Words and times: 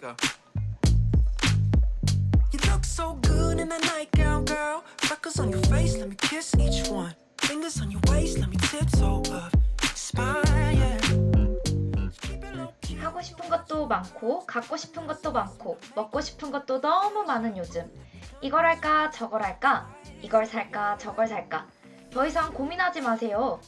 go. 0.00 0.16
You 2.52 2.58
look 2.70 2.84
so 2.84 3.18
good 3.22 3.60
in 3.60 3.68
that 3.68 3.82
nightgown, 3.82 4.46
girl. 4.46 4.82
Freckles 4.96 5.38
on 5.38 5.50
your 5.50 5.62
face, 5.64 5.96
let 5.98 6.08
me 6.08 6.16
kiss 6.16 6.54
each 6.58 6.88
one. 6.88 7.14
Fingers 7.38 7.80
on 7.80 7.90
your 7.90 8.00
waist, 8.08 8.38
let 8.38 8.48
me 8.48 8.56
tiptoe 8.56 9.22
up. 9.30 9.52
Spine, 9.94 10.42
yeah. 10.76 11.00
하고 13.00 13.22
싶은 13.22 13.48
것도 13.48 13.86
많고 13.86 14.46
갖고 14.46 14.76
싶은 14.76 15.06
것도 15.06 15.32
많고 15.32 15.78
먹고 15.94 16.20
싶은 16.20 16.50
것도 16.50 16.80
너무 16.80 17.24
많은 17.24 17.56
요즘 17.56 17.90
이걸 18.40 18.64
할까 18.64 19.10
저걸 19.10 19.42
할까 19.42 19.90
이걸 20.22 20.46
살까 20.46 20.98
저걸 20.98 21.26
살까 21.26 21.66
더 22.10 22.26
이상 22.26 22.52
고민하지 22.52 23.00
마세요 23.00 23.60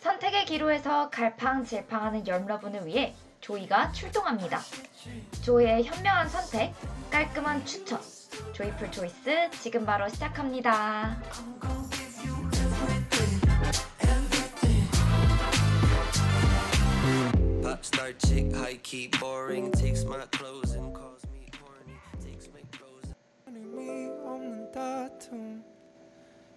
선택의 0.00 0.44
기로에서 0.46 1.10
갈팡질팡하는 1.10 2.26
열러분을 2.26 2.86
위해 2.86 3.14
조이가 3.40 3.92
출동합니다 3.92 4.60
조이의 5.42 5.84
현명한 5.84 6.28
선택 6.28 6.74
깔끔한 7.10 7.64
추천 7.64 8.00
조이풀 8.52 8.90
초이스 8.92 9.50
지금 9.62 9.84
바로 9.84 10.08
시작합니다 10.08 11.18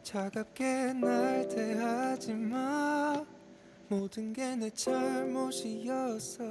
차갑게 0.04 0.94
날 0.94 1.48
대하지 1.48 2.34
마 2.34 3.26
모든 3.88 4.34
게 4.34 4.56
내 4.56 4.70
잘못이었어 4.70 6.44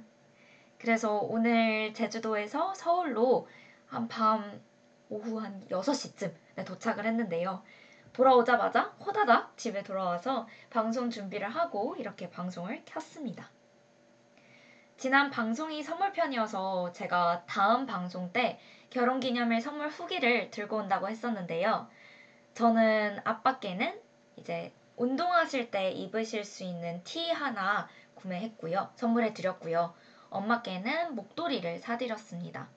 그래서 0.77 1.17
오늘 1.19 1.93
제주도에서 1.93 2.73
서울로 2.75 3.47
한 3.87 4.07
밤 4.07 4.61
오후 5.09 5.39
한 5.41 5.65
6시쯤 5.69 6.31
도착을 6.65 7.05
했는데요. 7.05 7.63
돌아오자마자 8.13 8.95
호다닥 8.99 9.57
집에 9.57 9.83
돌아와서 9.83 10.47
방송 10.69 11.09
준비를 11.09 11.49
하고 11.49 11.95
이렇게 11.97 12.29
방송을 12.29 12.83
켰습니다. 12.85 13.49
지난 14.97 15.29
방송이 15.29 15.81
선물편이어서 15.81 16.91
제가 16.91 17.43
다음 17.45 17.85
방송 17.85 18.33
때 18.33 18.59
결혼기념일 18.89 19.61
선물 19.61 19.87
후기를 19.87 20.51
들고 20.51 20.77
온다고 20.77 21.07
했었는데요. 21.07 21.89
저는 22.53 23.19
아빠께는 23.23 24.01
이제 24.35 24.73
운동하실 24.97 25.71
때 25.71 25.91
입으실 25.91 26.43
수 26.43 26.65
있는 26.65 27.01
티 27.05 27.31
하나 27.31 27.87
구매했고요. 28.15 28.91
선물해 28.95 29.33
드렸고요. 29.33 29.93
엄마께는 30.29 31.15
목도리를 31.15 31.79
사드렸습니다. 31.79 32.67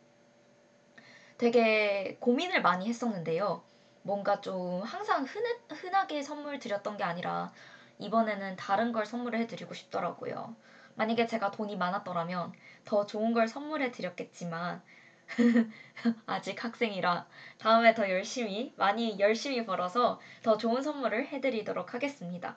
되게 1.38 2.16
고민을 2.20 2.62
많이 2.62 2.88
했었는데요. 2.88 3.64
뭔가 4.02 4.40
좀 4.40 4.82
항상 4.82 5.24
흔, 5.24 5.42
흔하게 5.70 6.22
선물 6.22 6.58
드렸던 6.58 6.96
게 6.96 7.04
아니라 7.04 7.52
이번에는 7.98 8.56
다른 8.56 8.92
걸 8.92 9.06
선물을 9.06 9.38
해드리고 9.40 9.74
싶더라고요. 9.74 10.54
만약에 10.94 11.26
제가 11.26 11.50
돈이 11.50 11.76
많았더라면 11.76 12.52
더 12.84 13.06
좋은 13.06 13.32
걸 13.32 13.48
선물해 13.48 13.90
드렸겠지만 13.92 14.82
아직 16.26 16.62
학생이라 16.64 17.26
다음에 17.58 17.94
더 17.94 18.08
열심히 18.10 18.72
많이 18.76 19.18
열심히 19.18 19.64
벌어서 19.64 20.20
더 20.42 20.56
좋은 20.56 20.82
선물을 20.82 21.26
해드리도록 21.28 21.94
하겠습니다. 21.94 22.56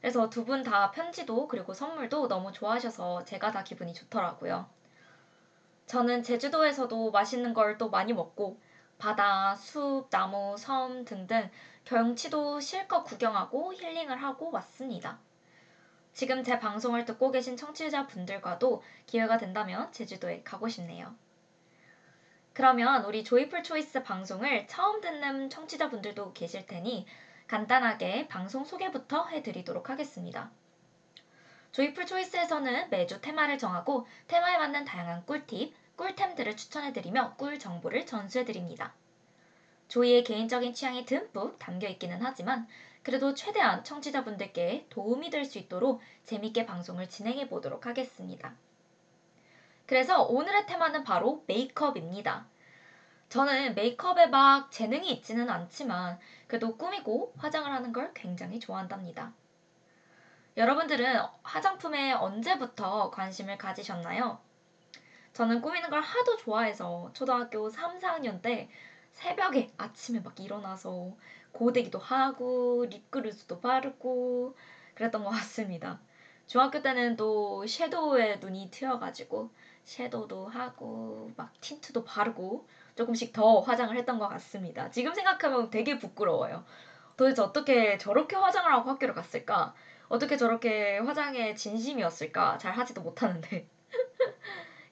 그래서 0.00 0.30
두 0.30 0.44
분 0.46 0.62
다 0.62 0.90
편지도 0.90 1.48
그리고 1.48 1.74
선물도 1.74 2.28
너무 2.28 2.50
좋아하셔서 2.52 3.24
제가 3.24 3.50
다 3.52 3.62
기분이 3.64 3.92
좋더라고요. 3.92 4.66
저는 5.86 6.22
제주도에서도 6.22 7.10
맛있는 7.10 7.52
걸 7.54 7.76
또 7.78 7.90
많이 7.90 8.12
먹고 8.12 8.60
바다, 8.98 9.54
숲, 9.56 10.08
나무, 10.10 10.56
섬 10.58 11.04
등등 11.04 11.50
경치도 11.84 12.60
실컷 12.60 13.04
구경하고 13.04 13.74
힐링을 13.74 14.22
하고 14.22 14.50
왔습니다. 14.50 15.18
지금 16.12 16.42
제 16.42 16.58
방송을 16.58 17.04
듣고 17.04 17.30
계신 17.30 17.56
청취자분들과도 17.56 18.82
기회가 19.06 19.36
된다면 19.36 19.92
제주도에 19.92 20.42
가고 20.42 20.68
싶네요. 20.68 21.14
그러면 22.54 23.04
우리 23.04 23.22
조이풀 23.22 23.62
초이스 23.62 24.02
방송을 24.02 24.66
처음 24.66 25.02
듣는 25.02 25.50
청취자분들도 25.50 26.32
계실 26.32 26.66
테니 26.66 27.06
간단하게 27.46 28.28
방송 28.28 28.64
소개부터 28.64 29.26
해드리도록 29.26 29.90
하겠습니다. 29.90 30.50
조이풀 31.72 32.06
초이스에서는 32.06 32.88
매주 32.88 33.20
테마를 33.20 33.58
정하고 33.58 34.06
테마에 34.26 34.56
맞는 34.56 34.86
다양한 34.86 35.26
꿀팁, 35.26 35.74
꿀템들을 35.96 36.56
추천해드리며 36.56 37.34
꿀 37.36 37.58
정보를 37.58 38.06
전수해드립니다. 38.06 38.94
조이의 39.88 40.24
개인적인 40.24 40.74
취향이 40.74 41.04
듬뿍 41.06 41.58
담겨 41.58 41.88
있기는 41.88 42.18
하지만 42.20 42.66
그래도 43.02 43.34
최대한 43.34 43.84
청취자분들께 43.84 44.86
도움이 44.90 45.30
될 45.30 45.44
수 45.44 45.58
있도록 45.58 46.00
재밌게 46.24 46.66
방송을 46.66 47.08
진행해 47.08 47.48
보도록 47.48 47.86
하겠습니다. 47.86 48.54
그래서 49.86 50.22
오늘의 50.24 50.66
테마는 50.66 51.04
바로 51.04 51.44
메이크업입니다. 51.46 52.46
저는 53.28 53.74
메이크업에 53.74 54.26
막 54.26 54.70
재능이 54.72 55.10
있지는 55.12 55.48
않지만 55.48 56.18
그래도 56.48 56.76
꾸미고 56.76 57.32
화장을 57.38 57.70
하는 57.70 57.92
걸 57.92 58.12
굉장히 58.12 58.58
좋아한답니다. 58.58 59.32
여러분들은 60.56 61.20
화장품에 61.42 62.12
언제부터 62.12 63.10
관심을 63.10 63.58
가지셨나요? 63.58 64.40
저는 65.36 65.60
꾸미는 65.60 65.90
걸 65.90 66.00
하도 66.00 66.34
좋아해서 66.38 67.10
초등학교 67.12 67.68
3, 67.68 67.98
4학년 67.98 68.40
때 68.40 68.70
새벽에 69.12 69.68
아침에 69.76 70.20
막 70.20 70.40
일어나서 70.40 71.14
고데기도 71.52 71.98
하고 71.98 72.86
립그루스도 72.88 73.60
바르고 73.60 74.56
그랬던 74.94 75.24
것 75.24 75.28
같습니다. 75.28 76.00
중학교 76.46 76.80
때는 76.80 77.16
또 77.16 77.66
섀도우에 77.66 78.36
눈이 78.36 78.70
트여가지고 78.70 79.50
섀도우도 79.84 80.48
하고 80.48 81.30
막 81.36 81.52
틴트도 81.60 82.04
바르고 82.04 82.66
조금씩 82.94 83.34
더 83.34 83.60
화장을 83.60 83.94
했던 83.94 84.18
것 84.18 84.28
같습니다. 84.28 84.88
지금 84.90 85.12
생각하면 85.12 85.68
되게 85.68 85.98
부끄러워요. 85.98 86.64
도대체 87.18 87.42
어떻게 87.42 87.98
저렇게 87.98 88.36
화장을 88.36 88.72
하고 88.72 88.88
학교를 88.88 89.12
갔을까? 89.14 89.74
어떻게 90.08 90.38
저렇게 90.38 90.96
화장에 90.98 91.54
진심이었을까? 91.54 92.56
잘 92.56 92.72
하지도 92.72 93.02
못하는데. 93.02 93.75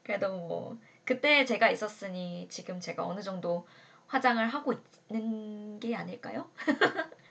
그래도 0.04 0.28
뭐 0.36 0.78
그때 1.04 1.44
제가 1.44 1.70
있었으니 1.70 2.46
지금 2.48 2.78
제가 2.78 3.04
어느 3.04 3.20
정도 3.20 3.66
화장을 4.06 4.46
하고 4.46 4.74
있는 5.10 5.80
게 5.80 5.96
아닐까요? 5.96 6.50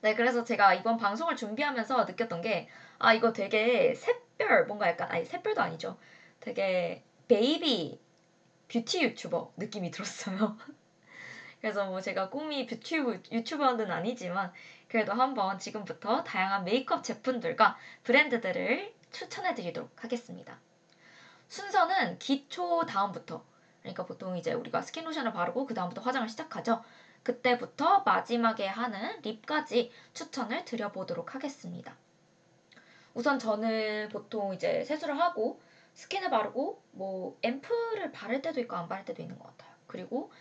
네, 0.00 0.14
그래서 0.14 0.44
제가 0.44 0.74
이번 0.74 0.96
방송을 0.96 1.34
준비하면서 1.34 2.04
느꼈던 2.04 2.42
게, 2.42 2.68
아, 2.98 3.14
이거 3.14 3.32
되게 3.32 3.94
샛별, 3.94 4.66
뭔가 4.66 4.88
약간, 4.88 5.10
아니, 5.10 5.24
샛별도 5.24 5.62
아니죠. 5.62 5.98
되게 6.40 7.02
baby 7.26 7.98
beauty 8.68 9.02
유튜버 9.02 9.54
느낌이 9.56 9.90
들었어요. 9.90 10.58
그래서 11.60 11.86
뭐 11.86 12.00
제가 12.00 12.28
꿈이 12.28 12.66
뷰티 12.66 12.96
유튜버는 13.32 13.90
아니지만 13.90 14.52
그래도 14.88 15.12
한번 15.14 15.58
지금부터 15.58 16.22
다양한 16.22 16.64
메이크업 16.64 17.02
제품들과 17.02 17.78
브랜드들을 18.02 18.92
추천해 19.10 19.54
드리도록 19.54 20.04
하겠습니다. 20.04 20.58
순서는 21.48 22.18
기초 22.18 22.84
다음부터 22.86 23.44
그러니까 23.82 24.06
보통 24.06 24.36
이제 24.36 24.52
우리가 24.52 24.80
스킨 24.80 25.04
로션을 25.04 25.32
바르고 25.32 25.66
그 25.66 25.74
다음부터 25.74 26.00
화장을 26.00 26.26
시작하죠. 26.28 26.82
그때부터 27.22 28.00
마지막에 28.00 28.66
하는 28.66 29.20
lip까지 29.22 29.92
추천을 30.12 30.64
드려보도록 30.64 31.34
하겠습니다. 31.34 31.94
우선 33.12 33.38
저는 33.38 34.08
보통 34.08 34.54
이제 34.54 34.84
세수를 34.84 35.18
하고 35.18 35.60
스킨을 35.94 36.30
바르고 36.30 36.82
뭐 36.92 37.38
앰플을 37.42 38.10
바를 38.12 38.42
때도 38.42 38.60
있고 38.60 38.74
안 38.76 38.88
바를 38.88 39.04
때도 39.04 39.22
있는 39.22 39.38
것 39.38 39.46
같아요. 39.48 39.74
그리고 39.86 40.32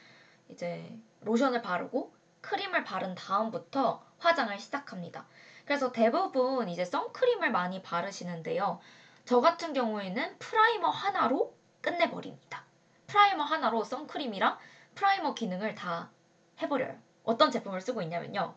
이제 0.50 0.98
로션을 1.22 1.62
바르고 1.62 2.14
크림을 2.42 2.84
바른 2.84 3.16
다음부터 3.16 4.04
화장을 4.18 4.58
시작합니다. 4.58 5.26
그래서 5.66 5.92
대부분 5.92 6.68
이제 6.70 6.84
선크림을 6.84 7.52
많이 7.52 7.82
바르시는데요. 7.82 8.80
저 9.26 9.40
같은 9.40 9.74
경우에는 9.74 10.38
primer 10.38 10.90
하나로 10.90 11.56
끝내버립니다. 11.82 12.66
primer 13.08 13.44
하나로 13.44 13.84
선크림이랑 13.84 14.58
primer 14.96 15.34
기능을 15.34 15.76
다 15.76 16.12
해버려요. 16.62 16.98
어떤 17.24 17.50
제품을 17.50 17.80
쓰고 17.80 18.02
있냐면요. 18.02 18.56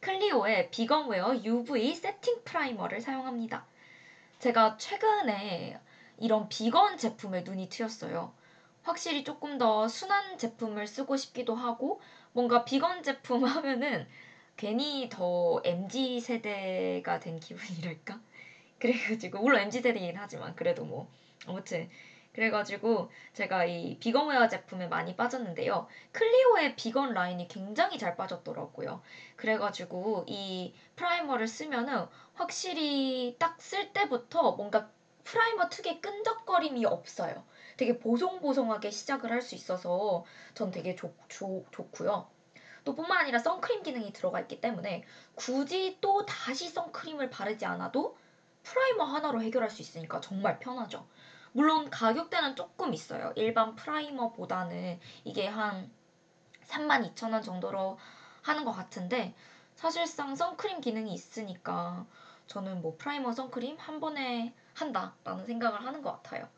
클리오의 0.00 0.70
비건웨어 0.70 1.42
UV 1.44 1.94
세팅 1.94 2.42
primer를 2.44 3.00
사용합니다. 3.00 3.66
제가 4.38 4.76
최근에 4.78 5.78
이런 6.18 6.48
비건 6.48 6.96
제품에 6.96 7.42
눈이 7.42 7.68
트였어요. 7.68 8.32
확실히 8.82 9.24
조금 9.24 9.58
더 9.58 9.88
순한 9.88 10.38
제품을 10.38 10.86
쓰고 10.86 11.16
싶기도 11.16 11.54
하고 11.54 12.00
뭔가 12.32 12.64
비건 12.64 13.02
제품 13.02 13.44
하면은 13.46 14.08
괜히 14.56 15.08
더 15.10 15.60
MZ 15.64 16.20
세대가 16.20 17.20
된 17.20 17.38
기분이랄까? 17.40 18.18
그래가지고 18.80 19.40
물론 19.40 19.60
MZ 19.62 19.82
세대이긴 19.82 20.16
하지만 20.16 20.54
그래도 20.56 20.84
뭐 20.84 21.10
아무튼 21.46 21.88
그래가지고 22.32 23.10
제가 23.32 23.64
이 23.64 23.98
비건웨어 23.98 24.48
제품에 24.48 24.86
많이 24.86 25.16
빠졌는데요. 25.16 25.88
클리오의 26.12 26.76
비건 26.76 27.12
라인이 27.14 27.48
굉장히 27.48 27.98
잘 27.98 28.16
빠졌더라고요. 28.16 29.02
그래가지고 29.36 30.24
이 30.28 30.74
primer를 30.96 31.48
쓰면은 31.48 32.06
확실히 32.34 33.36
딱 33.38 33.58
쓸 33.60 33.92
때부터 33.92 34.52
뭔가 34.52 34.90
primer 35.24 35.68
특유의 35.68 36.00
끈적거림이 36.00 36.84
없어요. 36.86 37.44
되게 37.76 37.98
보송보송하게 37.98 38.90
시작을 38.90 39.30
할 39.32 39.42
수 39.42 39.54
있어서 39.56 40.24
전 40.54 40.70
되게 40.70 40.94
좋, 40.94 41.14
좋, 41.28 41.66
좋고요. 41.72 42.28
또 42.84 42.94
뿐만 42.94 43.18
아니라 43.18 43.38
선크림 43.38 43.82
기능이 43.82 44.12
들어가 44.12 44.40
있기 44.40 44.60
때문에 44.60 45.04
굳이 45.34 45.98
또 46.00 46.24
다시 46.26 46.68
선크림을 46.68 47.30
바르지 47.30 47.64
않아도 47.66 48.16
primer 48.68 49.04
하나로 49.04 49.40
해결할 49.42 49.70
수 49.70 49.80
있으니까 49.82 50.20
정말 50.20 50.58
편하죠. 50.58 51.06
물론 51.52 51.88
가격대는 51.90 52.54
조금 52.54 52.92
있어요. 52.92 53.32
일반 53.36 53.74
primer보다는 53.74 55.00
이게 55.24 55.46
한 55.46 55.90
32,000원 56.66 57.42
정도로 57.42 57.98
하는 58.42 58.64
것 58.64 58.72
같은데 58.72 59.34
사실상 59.74 60.34
선크림 60.36 60.80
기능이 60.82 61.12
있으니까 61.14 62.06
저는 62.46 62.82
뭐 62.82 62.96
primer 62.98 63.32
선크림 63.32 63.76
한 63.78 64.00
번에 64.00 64.54
한다라는 64.74 65.46
생각을 65.46 65.84
하는 65.84 66.02
것 66.02 66.12
같아요. 66.22 66.48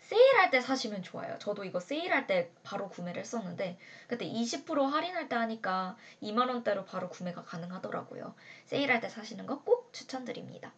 세일할 0.00 0.50
때 0.50 0.60
사시면 0.60 1.02
좋아요. 1.04 1.38
저도 1.38 1.64
이거 1.64 1.78
세일할 1.78 2.26
때 2.26 2.50
바로 2.64 2.88
구매를 2.88 3.20
했었는데 3.20 3.78
그때 4.08 4.26
20% 4.26 4.90
할인할 4.90 5.28
때 5.28 5.36
하니까 5.36 5.96
2만 6.22 6.48
원대로 6.48 6.84
바로 6.84 7.08
구매가 7.08 7.44
가능하더라고요. 7.44 8.34
세일할 8.64 9.00
때 9.00 9.08
사시는 9.08 9.46
거 9.46 9.62
꼭 9.62 9.92
추천드립니다. 9.92 10.72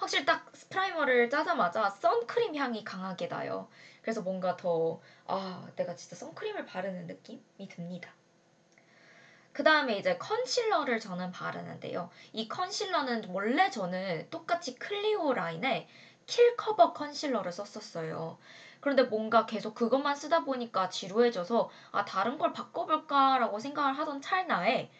확실히 0.00 0.24
딱 0.24 0.50
primer를 0.70 1.28
짜자마자 1.28 1.90
선크림 1.90 2.56
향이 2.56 2.84
강하게 2.84 3.28
나요. 3.28 3.68
그래서 4.00 4.22
뭔가 4.22 4.56
더, 4.56 4.98
아, 5.26 5.68
내가 5.76 5.94
진짜 5.94 6.16
선크림을 6.16 6.64
바르는 6.64 7.06
느낌이 7.06 7.68
듭니다. 7.68 8.10
그 9.52 9.62
다음에 9.62 9.98
이제 9.98 10.16
concealer를 10.16 11.00
저는 11.00 11.32
바르는데요. 11.32 12.08
이 12.32 12.48
concealer는 12.48 13.28
원래 13.28 13.68
저는 13.68 14.30
똑같이 14.30 14.76
클리오 14.76 15.34
라인의 15.34 15.86
킬 16.24 16.56
커버 16.56 16.94
concealer를 16.94 17.52
썼었어요. 17.52 18.38
그런데 18.80 19.02
뭔가 19.02 19.44
계속 19.44 19.74
그것만 19.74 20.16
쓰다 20.16 20.44
보니까 20.44 20.88
지루해져서 20.88 21.68
아, 21.92 22.06
다른 22.06 22.38
걸 22.38 22.54
바꿔볼까라고 22.54 23.58
생각을 23.58 23.98
하던 23.98 24.22
찰나에 24.22 24.90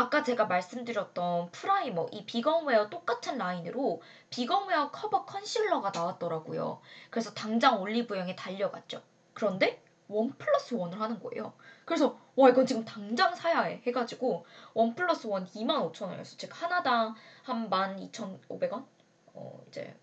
아까 0.00 0.22
제가 0.22 0.46
말씀드렸던 0.46 1.50
primer, 1.50 2.06
이 2.10 2.24
비건웨어 2.24 2.88
똑같은 2.88 3.36
라인으로 3.36 4.00
비건웨어 4.30 4.90
커버 4.90 5.26
concealer가 5.26 5.90
나왔더라고요. 5.94 6.80
그래서 7.10 7.34
당장 7.34 7.82
올리브영에 7.82 8.34
달려갔죠. 8.34 9.02
그런데 9.34 9.82
one 10.08 10.30
plus 10.38 10.72
one을 10.72 10.98
하는 10.98 11.20
거예요. 11.20 11.52
그래서 11.84 12.18
와 12.34 12.48
이건 12.48 12.64
지금 12.64 12.82
당장 12.86 13.34
사야 13.34 13.60
해 13.60 13.82
해가지고 13.86 14.46
one 14.72 14.94
plus 14.94 15.26
one 15.26 15.44
25,000원이었어. 15.44 16.38
즉 16.38 16.50
하나당 16.50 17.14
한 17.42 17.68
12,500원? 17.68 18.86
어 19.34 19.60
이제 19.68 19.94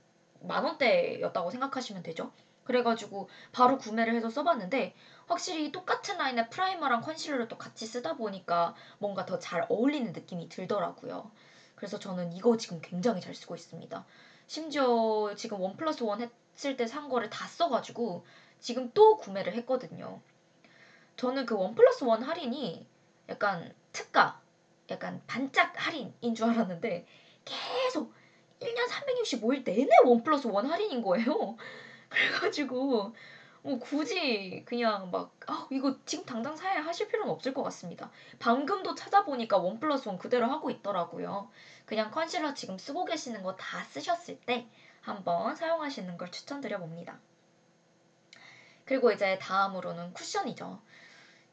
만 0.42 0.64
원대였다고 0.64 1.50
생각하시면 1.50 2.04
되죠. 2.04 2.32
그래가지고 2.66 3.30
바로 3.52 3.80
구매를 3.80 4.14
해서 4.14 4.30
써봤는데 4.30 4.94
확실히 5.28 5.72
똑같은 5.72 6.18
라인의 6.18 6.50
primer랑 6.50 7.02
concealer를 7.02 7.48
또 7.48 7.58
같이 7.58 7.86
쓰다 7.86 8.16
보니까 8.16 8.76
뭔가 8.98 9.26
더 9.26 9.40
잘 9.40 9.66
어울리는 9.70 10.12
느낌이 10.14 10.50
들더라고요. 10.50 11.32
그래서 11.76 12.00
저는 12.00 12.34
이거 12.34 12.58
지금 12.58 12.80
굉장히 12.82 13.22
잘 13.22 13.36
쓰고 13.36 13.56
있습니다. 13.56 14.06
심지어 14.48 15.34
지금 15.36 15.62
원 15.62 15.76
플러스 15.78 16.04
원 16.04 16.22
했을 16.22 16.78
때 16.78 16.88
산 16.88 17.10
거를 17.10 17.30
다 17.30 17.48
써가지고 17.48 18.26
지금 18.60 18.90
또 18.94 19.18
구매를 19.18 19.54
했거든요. 19.56 20.22
저는 21.18 21.46
그 21.46 21.56
원 21.56 21.76
플러스 21.76 22.04
원 22.04 22.24
할인이 22.24 22.86
약간 23.30 23.74
특가, 23.92 24.40
약간 24.90 25.22
반짝 25.28 25.74
할인인 25.76 26.36
줄 26.36 26.50
알았는데 26.50 27.06
계속 27.46 28.14
1년 28.62 28.88
365일 28.88 29.64
내내 29.66 29.90
원 30.06 30.24
플러스 30.24 30.48
원 30.48 30.66
할인인 30.68 31.02
거예요. 31.02 31.58
그래가지고 32.10 33.14
뭐 33.62 33.80
굳이 33.80 34.64
그냥 34.66 35.12
막 35.12 35.36
아, 35.48 35.68
이거 35.72 35.98
지금 36.06 36.26
당장 36.26 36.56
사야 36.56 36.82
하실 36.86 37.08
필요는 37.08 37.32
없을 37.32 37.54
것 37.54 37.64
같습니다. 37.64 38.10
방금도 38.40 38.96
찾아보니까 38.96 39.58
원 39.58 39.80
플러스 39.80 40.08
원 40.10 40.18
그대로 40.18 40.48
하고 40.48 40.70
있더라고요. 40.72 41.50
그냥 41.86 42.12
컨실러 42.12 42.54
지금 42.54 42.78
쓰고 42.78 43.06
계시는 43.06 43.44
거 43.44 43.56
다 43.58 43.84
쓰셨을 43.84 44.40
때 44.42 44.68
한번 45.02 45.56
사용하시는 45.56 46.18
걸 46.18 46.32
추천드려 46.32 46.80
봅니다. 46.80 47.20
그리고 48.86 49.12
이제 49.12 49.38
다음으로는 49.40 50.14
쿠션이죠. 50.14 50.82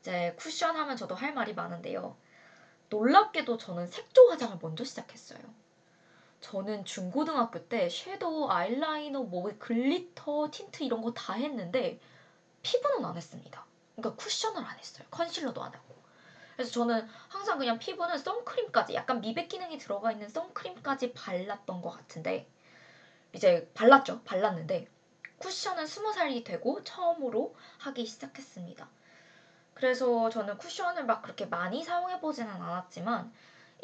이제 0.01 0.35
쿠션 0.39 0.77
하면 0.77 0.97
저도 0.97 1.15
할 1.15 1.35
말이 1.35 1.55
많은데요. 1.55 2.17
놀랍게도 2.91 3.59
저는 3.59 3.87
색조 3.89 4.31
화장을 4.31 4.59
먼저 4.63 4.85
시작했어요. 4.85 5.41
저는 6.45 6.85
중고등학교 6.85 7.67
때 7.69 7.89
섀도우, 7.89 8.51
아이라이너, 8.51 9.23
뭐 9.23 9.51
글리터, 9.59 10.51
틴트 10.51 10.83
이런 10.83 11.01
거 11.01 11.13
다 11.15 11.33
했는데 11.33 11.99
피부는 12.63 13.03
안 13.05 13.17
했습니다. 13.17 13.65
그러니까 13.97 14.23
쿠션을 14.23 14.63
안 14.63 14.79
했어요. 14.79 15.07
컨실러도 15.11 15.63
안 15.63 15.73
하고. 15.73 15.95
그래서 16.55 16.71
저는 16.73 17.09
항상 17.29 17.59
그냥 17.59 17.79
피부는 17.79 18.19
선크림까지 18.19 18.95
약간 18.95 19.21
미백 19.23 19.49
기능이 19.49 19.79
들어가 19.79 20.13
있는 20.13 20.29
선크림까지 20.29 21.15
발랐던 21.15 21.81
것 21.81 21.91
같은데 21.91 22.47
이제 23.33 23.71
발랐죠. 23.75 24.23
발랐는데 24.25 24.87
쿠션은 25.39 25.87
스무 25.87 26.13
살이 26.13 26.45
되고 26.45 26.83
처음으로 26.85 27.57
하기 27.79 28.05
시작했습니다. 28.07 28.87
그래서 29.75 30.29
저는 30.31 30.59
쿠션을 30.59 31.07
막 31.07 31.23
그렇게 31.23 31.47
많이 31.47 31.83
사용해 31.83 32.21
보지는 32.21 32.51
않았지만 32.51 33.33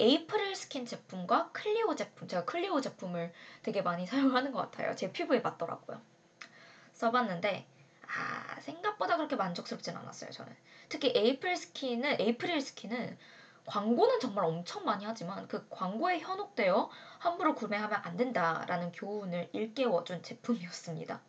에이프릴 0.01 0.57
스킨 0.57 0.87
제품과 0.87 1.51
클리오 1.53 1.95
제품, 1.97 2.29
제가 2.29 2.45
클리오 2.45 2.81
제품을 2.81 3.33
되게 3.63 3.83
많이 3.83 4.07
사용하는 4.09 4.53
것 4.53 4.61
같아요. 4.61 4.95
제 4.97 5.13
피부에 5.13 5.41
맞더라고요. 5.41 6.01
써봤는데, 6.93 7.67
아, 8.09 8.61
생각보다 8.61 9.17
그렇게 9.17 9.37
만족스럽진 9.37 9.97
않았어요, 9.97 10.31
저는. 10.31 10.53
특히 10.89 11.13
에이프릴 11.15 11.57
스킨은, 11.57 12.21
에이프릴 12.21 12.61
스킨은 12.61 13.19
광고는 13.67 14.21
정말 14.21 14.45
엄청 14.47 14.85
많이 14.85 15.05
하지만 15.05 15.47
그 15.49 15.67
광고에 15.71 16.19
현혹되어 16.21 16.91
함부로 17.19 17.55
구매하면 17.55 18.01
안 18.05 18.17
된다라는 18.17 18.93
교훈을 18.93 19.51
일깨워준 19.53 20.23
제품이었습니다. 20.23 21.21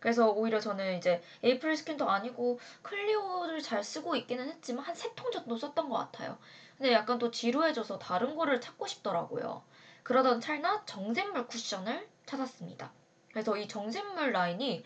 그래서 0.00 0.30
오히려 0.30 0.58
저는 0.60 0.96
이제 0.98 1.22
에이프릴 1.42 1.76
스킨도 1.76 2.10
아니고 2.10 2.58
클리오를 2.82 3.62
잘 3.62 3.84
쓰고 3.84 4.16
있기는 4.16 4.48
했지만 4.48 4.84
한 4.84 4.94
세 4.96 5.14
통 5.14 5.30
정도 5.30 5.56
썼던 5.56 5.88
것 5.88 5.96
같아요. 5.96 6.38
근데 6.76 6.92
약간 6.92 7.18
또 7.18 7.30
지루해져서 7.30 7.98
다른 7.98 8.34
거를 8.34 8.60
찾고 8.60 8.86
싶더라고요. 8.86 9.62
그러던 10.02 10.40
찰나 10.40 10.82
정샘물 10.84 11.46
쿠션을 11.46 12.08
찾았습니다. 12.26 12.92
그래서 13.30 13.56
이 13.56 13.68
정샘물 13.68 14.32
라인이 14.32 14.84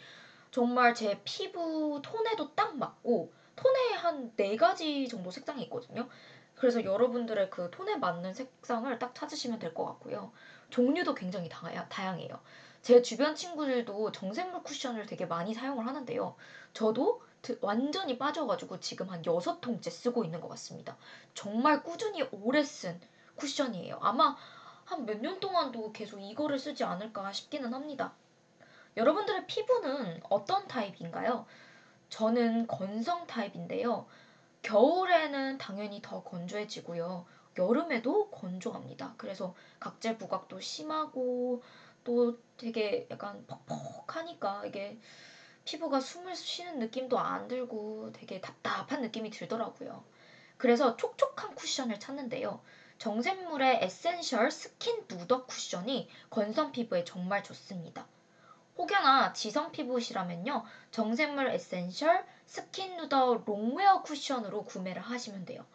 정말 0.50 0.95
제 0.95 1.21
피부 1.25 2.00
톤에도 2.02 2.55
딱 2.55 2.76
맞고 2.76 3.33
톤에 3.57 3.95
한 3.95 4.33
네 4.37 4.57
가지 4.57 5.09
정도 5.09 5.31
색상이 5.31 5.62
있거든요. 5.64 6.09
그래서 6.55 6.83
여러분들의 6.85 7.50
그 7.50 7.71
톤에 7.71 7.97
맞는 7.97 8.33
색상을 8.35 8.99
딱 8.99 9.14
찾으시면 9.14 9.59
될 9.59 9.75
것 9.75 9.85
같고요. 9.85 10.33
종류도 10.71 11.14
굉장히 11.14 11.49
다야, 11.49 11.87
다양해요. 11.88 12.28
제 12.83 13.02
주변 13.02 13.35
친구들도 13.35 14.12
정샘물 14.12 14.62
쿠션을 14.62 15.07
되게 15.07 15.26
많이 15.26 15.52
사용을 15.55 15.87
하는데요. 15.87 16.35
저도 16.73 17.21
완전히 17.61 18.19
빠져가지고 18.19 18.81
지금 18.81 19.09
한 19.11 19.25
여섯 19.26 19.61
통째 19.61 19.90
쓰고 19.90 20.25
있는 20.25 20.40
것 20.40 20.49
같습니다. 20.49 20.97
정말 21.35 21.83
꾸준히 21.83 22.23
오래 22.33 22.62
쓴 22.64 23.00
쿠션이에요. 23.37 23.99
아마 24.00 24.37
한 24.85 25.05
몇 25.07 25.19
년 25.21 25.40
동안도 25.40 25.93
계속 25.93 26.21
이거를 26.21 26.59
쓰지 26.59 26.85
않을까 26.85 27.33
싶기는 27.33 27.73
합니다. 27.75 28.14
여러분들의 28.97 29.47
피부는 29.47 30.21
어떤 30.31 30.66
타입인가요? 30.69 31.47
저는 32.09 32.66
건성 32.66 33.26
타입인데요. 33.26 34.07
겨울에는 34.62 35.59
당연히 35.59 36.00
더 36.02 36.23
건조해지고요. 36.23 37.26
여름에도 37.59 38.31
건조합니다. 38.31 39.14
그래서 39.16 39.55
각질 39.81 40.19
부각도 40.19 40.61
심하고 40.61 41.62
또 42.05 42.38
되게 42.57 43.07
약간 43.11 43.45
퍽퍽하니까 43.47 44.66
이게 44.66 44.99
피부가 45.66 46.00
숨을 46.00 46.35
쉬는 46.35 46.78
느낌도 46.78 47.18
안 47.18 47.49
들고 47.49 48.12
되게 48.12 48.40
답답한 48.40 49.02
느낌이 49.02 49.30
들더라고요. 49.30 50.04
그래서 50.56 50.96
촉촉한 50.96 51.54
쿠션을 51.54 52.00
찾는데요. 52.00 52.62
정샘물의 52.99 53.80
에센셜 53.82 54.50
스킨 54.50 55.04
누더 55.11 55.44
쿠션이 55.44 56.08
건성 56.30 56.73
피부에 56.73 57.04
정말 57.04 57.42
좋습니다. 57.42 58.06
혹여나 58.78 59.32
지성 59.32 59.73
피부시라면요. 59.73 60.64
정샘물 60.92 61.49
에센셜 61.49 62.25
스킨 62.46 62.96
누더 62.96 63.42
롱웨어 63.44 64.02
쿠션으로 64.02 64.64
구매를 64.64 65.02
하시면 65.02 65.46
돼요. 65.46 65.66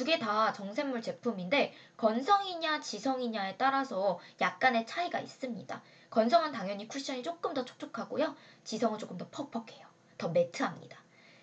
두 0.00 0.06
개 0.06 0.18
다 0.18 0.50
정샘물 0.54 1.02
제품인데 1.02 1.74
건성이냐 1.98 2.80
지성이냐에 2.80 3.58
따라서 3.58 4.18
약간의 4.40 4.86
차이가 4.86 5.20
있습니다. 5.20 5.82
건성은 6.08 6.52
당연히 6.52 6.88
쿠션이 6.88 7.22
조금 7.22 7.52
더 7.52 7.66
촉촉하고요. 7.66 8.34
지성은 8.64 8.98
조금 8.98 9.18
더 9.18 9.28
퍽퍽해요. 9.28 9.86
더 10.16 10.28
매트합니다. 10.30 10.98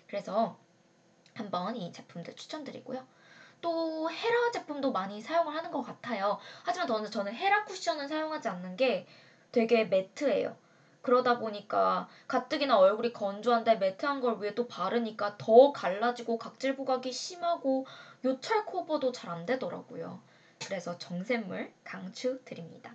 그래서 0.08 0.58
한번 1.34 1.76
이 1.76 1.92
제품들 1.92 2.34
추천드리고요. 2.34 3.06
또 3.60 4.10
헤라 4.10 4.50
제품도 4.50 4.90
많이 4.90 5.20
사용을 5.20 5.54
하는 5.54 5.70
것 5.70 5.82
같아요. 5.82 6.40
하지만 6.64 6.88
저는, 6.88 7.10
저는 7.12 7.34
헤라 7.34 7.64
쿠션을 7.64 8.08
사용하지 8.08 8.48
않는 8.48 8.76
게 8.76 9.06
되게 9.52 9.84
매트해요. 9.84 10.56
그러다 11.02 11.38
보니까 11.38 12.08
가뜩이나 12.26 12.78
얼굴이 12.78 13.12
건조한데 13.12 13.76
매트한 13.76 14.20
걸 14.20 14.38
위에 14.38 14.54
또 14.54 14.66
바르니까 14.68 15.36
더 15.38 15.72
갈라지고 15.72 16.38
각질 16.38 16.76
부각이 16.76 17.12
심하고 17.12 17.86
요철 18.24 18.66
커버도 18.66 19.12
잘 19.12 19.30
안 19.30 19.46
되더라고요. 19.46 20.20
그래서 20.64 20.98
정샘물 20.98 21.72
강추드립니다. 21.84 22.94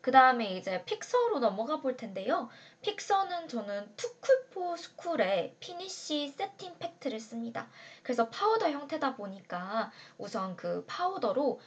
그 0.00 0.10
다음에 0.12 0.56
이제 0.56 0.82
픽서로 0.84 1.40
넘어가 1.40 1.80
볼 1.80 1.96
텐데요. 1.96 2.48
픽서는 2.82 3.48
저는 3.48 3.94
투쿨포스쿨의 3.96 5.56
피니쉬 5.60 6.28
세팅 6.28 6.78
팩트를 6.78 7.20
씁니다. 7.20 7.68
그래서 8.02 8.28
파우더 8.30 8.70
형태다 8.70 9.16
보니까 9.16 9.90
우선 10.16 10.56
그 10.56 10.84
파우더로 10.86 11.60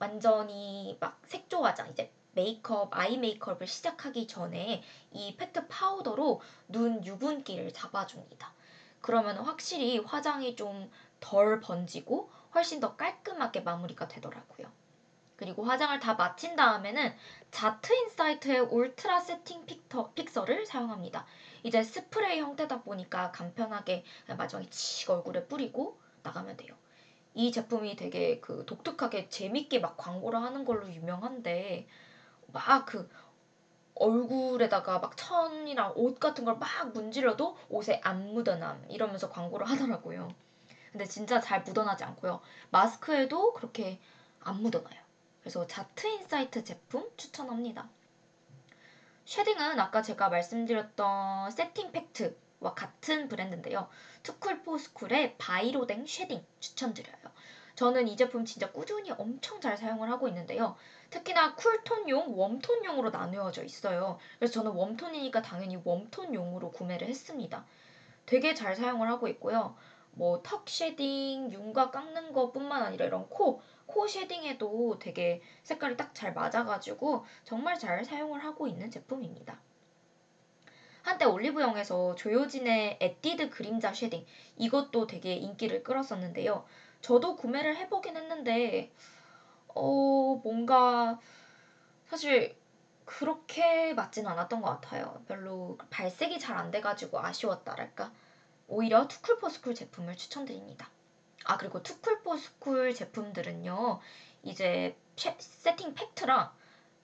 완전히 0.00 0.96
막 1.00 1.20
색조화장 1.26 1.90
이제 1.90 2.10
메이크업, 2.32 2.96
아이 2.96 3.16
메이크업을 3.18 3.66
시작하기 3.66 4.26
전에 4.26 4.82
이 5.12 5.36
팩트 5.36 5.68
파우더로 5.68 6.40
눈 6.68 7.04
유분기를 7.04 7.72
잡아줍니다. 7.72 8.52
그러면 9.00 9.38
확실히 9.38 9.98
화장이 9.98 10.56
좀 10.56 10.90
덜 11.20 11.60
번지고 11.60 12.30
훨씬 12.54 12.80
더 12.80 12.96
깔끔하게 12.96 13.60
마무리가 13.60 14.08
되더라고요. 14.08 14.70
그리고 15.36 15.62
화장을 15.64 15.98
다 16.00 16.14
마친 16.14 16.56
다음에는 16.56 17.14
자트 17.52 17.92
인사이트의 17.92 18.60
울트라 18.60 19.20
세팅 19.20 19.66
픽터, 19.66 20.12
픽서를 20.14 20.66
사용합니다. 20.66 21.26
이제 21.62 21.82
스프레이 21.82 22.40
형태다 22.40 22.82
보니까 22.82 23.30
간편하게 23.30 24.04
마지막에 24.36 24.68
칙 24.70 25.10
얼굴에 25.10 25.46
뿌리고 25.46 26.00
나가면 26.24 26.56
돼요. 26.56 26.74
이 27.34 27.52
제품이 27.52 27.94
되게 27.94 28.40
그 28.40 28.64
독특하게 28.66 29.28
재밌게 29.28 29.78
막 29.78 29.96
광고를 29.96 30.42
하는 30.42 30.64
걸로 30.64 30.92
유명한데 30.92 31.86
막 32.52 32.86
그 32.86 33.08
얼굴에다가 33.94 34.98
막 35.00 35.16
천이랑 35.16 35.92
옷 35.96 36.18
같은 36.20 36.44
걸 36.44 36.56
막 36.58 36.92
문질러도 36.92 37.56
옷에 37.68 38.00
안 38.04 38.32
묻어남 38.32 38.84
이러면서 38.90 39.28
광고를 39.30 39.68
하더라고요. 39.68 40.28
근데 40.92 41.04
진짜 41.06 41.40
잘 41.40 41.62
묻어나지 41.62 42.04
않고요. 42.04 42.40
마스크에도 42.70 43.52
그렇게 43.52 44.00
안 44.40 44.62
묻어나요. 44.62 45.00
그래서 45.40 45.66
자트 45.66 46.06
인사이트 46.06 46.64
제품 46.64 47.08
추천합니다. 47.16 47.88
쉐딩은 49.24 49.78
아까 49.78 50.00
제가 50.02 50.28
말씀드렸던 50.30 51.50
세팅 51.50 51.92
팩트와 51.92 52.74
같은 52.74 53.28
브랜드인데요. 53.28 53.88
투쿨포스쿨의 54.22 55.36
바이로댕 55.38 56.06
쉐딩 56.06 56.44
추천드려요. 56.60 57.16
저는 57.78 58.08
이 58.08 58.16
제품 58.16 58.44
진짜 58.44 58.72
꾸준히 58.72 59.12
엄청 59.12 59.60
잘 59.60 59.76
사용을 59.76 60.10
하고 60.10 60.26
있는데요. 60.26 60.74
특히나 61.10 61.54
쿨톤용, 61.54 62.36
웜톤용으로 62.36 63.10
나누어져 63.10 63.62
있어요. 63.62 64.18
그래서 64.40 64.54
저는 64.54 64.72
웜톤이니까 64.72 65.42
당연히 65.42 65.80
웜톤용으로 65.84 66.72
구매를 66.72 67.06
했습니다. 67.06 67.64
되게 68.26 68.52
잘 68.52 68.74
사용을 68.74 69.08
하고 69.08 69.28
있고요. 69.28 69.76
뭐 70.10 70.42
턱 70.42 70.68
쉐딩, 70.68 71.52
윤곽 71.52 71.92
깎는 71.92 72.32
것뿐만 72.32 72.82
아니라 72.82 73.06
이런 73.06 73.28
코, 73.28 73.62
코 73.86 74.08
쉐딩에도 74.08 74.98
되게 74.98 75.40
색깔이 75.62 75.96
딱 75.96 76.12
잘 76.14 76.34
맞아가지고 76.34 77.26
정말 77.44 77.78
잘 77.78 78.04
사용을 78.04 78.42
하고 78.42 78.66
있는 78.66 78.90
제품입니다. 78.90 79.56
한때 81.02 81.24
올리브영에서 81.26 82.16
조효진의 82.16 82.98
에뛰드 83.00 83.50
그림자 83.50 83.94
쉐딩 83.94 84.26
이것도 84.56 85.06
되게 85.06 85.34
인기를 85.34 85.84
끌었었는데요. 85.84 86.64
저도 87.00 87.36
구매를 87.36 87.76
해보긴 87.76 88.16
했는데 88.16 88.92
어 89.74 90.40
뭔가 90.44 91.18
사실 92.06 92.56
그렇게 93.04 93.94
맞진 93.94 94.26
않았던 94.26 94.62
것 94.62 94.68
같아요. 94.70 95.22
별로 95.28 95.78
발색이 95.90 96.38
잘 96.40 96.56
안 96.58 96.70
돼가지고 96.70 97.20
아쉬웠다랄까. 97.20 98.12
오히려 98.68 99.08
투쿨포스쿨 99.08 99.74
제품을 99.74 100.16
추천드립니다. 100.16 100.90
아 101.44 101.56
그리고 101.56 101.82
투쿨포스쿨 101.82 102.94
제품들은요 102.94 104.00
이제 104.42 104.96
세팅 105.38 105.94
팩트랑 105.94 106.52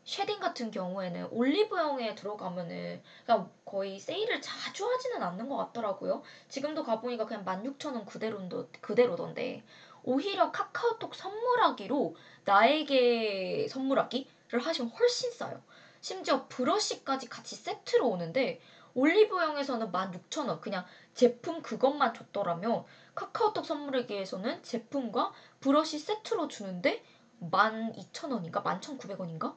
쉐딩 0.04 0.38
같은 0.38 0.70
경우에는 0.70 1.28
올리브영에 1.30 2.14
들어가면은 2.14 3.02
그냥 3.24 3.50
거의 3.64 3.98
세일을 3.98 4.42
자주 4.42 4.86
하지는 4.86 5.22
않는 5.22 5.48
것 5.48 5.56
같더라고요. 5.56 6.22
지금도 6.48 6.84
가보니까 6.84 7.24
그냥 7.24 7.44
16,000원 7.44 8.04
그대로도, 8.06 8.68
그대로던데 8.82 9.64
오히려 10.02 10.52
카카오톡 10.52 11.14
선물하기로 11.14 12.16
나에게 12.44 13.66
선물하기를 13.68 14.60
하시면 14.60 14.90
훨씬 14.90 15.32
싸요. 15.32 15.62
심지어 16.02 16.46
브러쉬까지 16.48 17.30
같이 17.30 17.56
세트로 17.56 18.06
오는데 18.06 18.60
올리브영에서는 18.94 19.90
16,000원 19.90 20.60
그냥 20.60 20.84
제품 21.14 21.62
그것만 21.62 22.12
줬더라면 22.12 22.84
카카오톡 23.14 23.64
선물하기에서는 23.64 24.62
제품과 24.62 25.32
브러쉬 25.60 25.98
세트로 25.98 26.48
주는데 26.48 27.02
12,000원인가? 27.40 28.62
11,900원인가? 28.62 29.54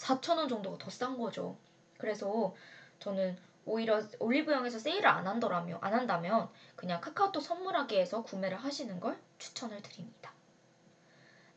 4,000원 0.00 0.48
정도가 0.48 0.78
더 0.78 0.90
싼 0.90 1.18
거죠. 1.18 1.56
그래서 1.98 2.54
저는 3.00 3.36
오히려 3.66 4.02
올리브영에서 4.18 4.78
세일을 4.78 5.06
안 5.06 5.26
한다면, 5.26 5.78
안 5.82 5.92
한다면 5.94 6.48
그냥 6.76 7.00
카카오톡 7.00 7.42
선물하기에서 7.42 8.22
구매를 8.24 8.56
하시는 8.56 8.98
걸 9.00 9.18
추천을 9.38 9.82
드립니다. 9.82 10.32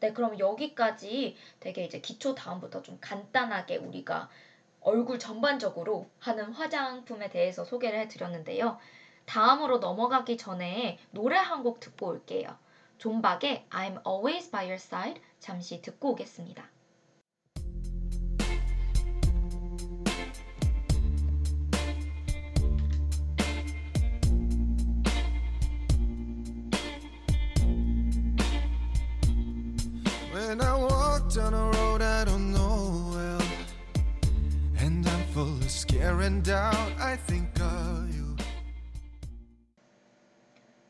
네, 0.02 0.12
그럼 0.12 0.38
여기까지 0.38 1.38
되게 1.62 1.86
이제 1.86 2.02
기초 2.02 2.36
다음부터 2.36 2.82
좀 2.84 2.98
간단하게 3.00 3.78
우리가 3.78 4.30
얼굴 4.82 5.18
전반적으로 5.18 6.10
하는 6.20 6.52
화장품에 6.52 7.30
대해서 7.30 7.64
소개를 7.64 8.00
해드렸는데요. 8.02 8.78
다음으로 9.26 9.78
넘어가기 9.80 10.36
전에 10.38 11.00
노래 11.12 11.38
한 11.38 11.64
곡 11.64 11.80
듣고 11.80 12.08
올게요. 12.08 12.58
존박의 12.98 13.68
I'm 13.70 14.06
Always 14.06 14.52
By 14.52 14.66
Your 14.66 14.76
Side 14.76 15.22
잠시 15.40 15.82
듣고 15.82 16.12
오겠습니다. 16.12 16.70
Walk 31.34 31.52
down 31.52 31.54
a 31.54 31.72
road 31.78 32.02
I 32.02 32.26
don't 32.26 32.52
know 32.52 33.12
well, 33.12 33.42
and 34.80 35.08
I'm 35.08 35.24
full 35.34 35.58
of 35.58 35.70
scary 35.70 36.28
in 36.28 36.44
doubt, 36.44 36.92
I 37.00 37.18
think 37.18 37.50
of 37.60 38.10
you. 38.14 38.36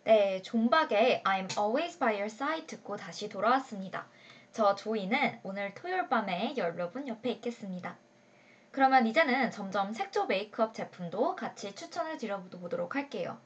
네, 0.06 0.42
존박의 0.42 1.24
I'm 1.24 1.48
always 1.58 1.98
by 1.98 2.16
your 2.16 2.26
side 2.26 2.68
듣고 2.68 2.98
다시 2.98 3.30
돌아왔습니다. 3.30 4.06
저 4.52 4.76
조이는 4.76 5.40
오늘 5.44 5.74
토요일 5.74 6.10
밤에 6.10 6.54
여러분 6.58 7.08
옆에 7.08 7.32
있겠습니다. 7.32 7.96
그러면 8.72 9.08
이제는 9.08 9.52
점점 9.52 9.94
색조 9.94 10.26
메이크업 10.26 10.74
제품도 10.74 11.36
같이 11.36 11.74
추천을 11.74 12.18
드려보도록 12.18 12.96
할게요. 12.96 13.38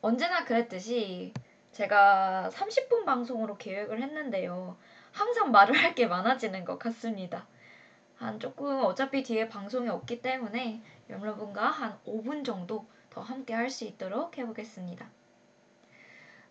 언제나 0.00 0.44
그랬듯이 0.44 1.32
제가 1.72 2.50
30분 2.52 3.06
방송으로 3.06 3.56
계획을 3.56 4.02
했는데요. 4.02 4.76
항상 5.12 5.52
말을 5.52 5.74
할 5.76 5.94
게 5.94 6.06
많아지는 6.06 6.64
것 6.64 6.78
같습니다. 6.78 7.46
한 8.16 8.40
조금 8.40 8.84
어차피 8.84 9.22
뒤에 9.22 9.48
방송이 9.48 9.88
없기 9.88 10.22
때문에 10.22 10.82
여러분과 11.10 11.66
한 11.68 11.98
5분 12.06 12.44
정도 12.44 12.86
더 13.10 13.20
함께 13.20 13.54
할 13.54 13.70
수 13.70 13.84
있도록 13.84 14.38
해보겠습니다. 14.38 15.10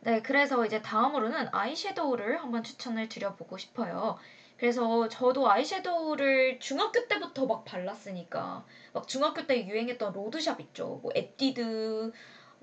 네, 0.01 0.21
그래서 0.21 0.65
이제 0.65 0.81
다음으로는 0.81 1.49
아이섀도우를 1.51 2.39
한번 2.41 2.63
추천을 2.63 3.07
드려보고 3.07 3.57
싶어요. 3.57 4.17
그래서 4.57 5.07
저도 5.09 5.49
아이섀도우를 5.49 6.59
중학교 6.59 7.07
때부터 7.07 7.45
막 7.47 7.65
발랐으니까 7.65 8.65
막 8.93 9.07
중학교 9.07 9.45
때 9.47 9.65
유행했던 9.67 10.13
로드샵 10.13 10.59
있죠. 10.61 10.99
뭐 11.03 11.11
에뛰드 11.15 12.11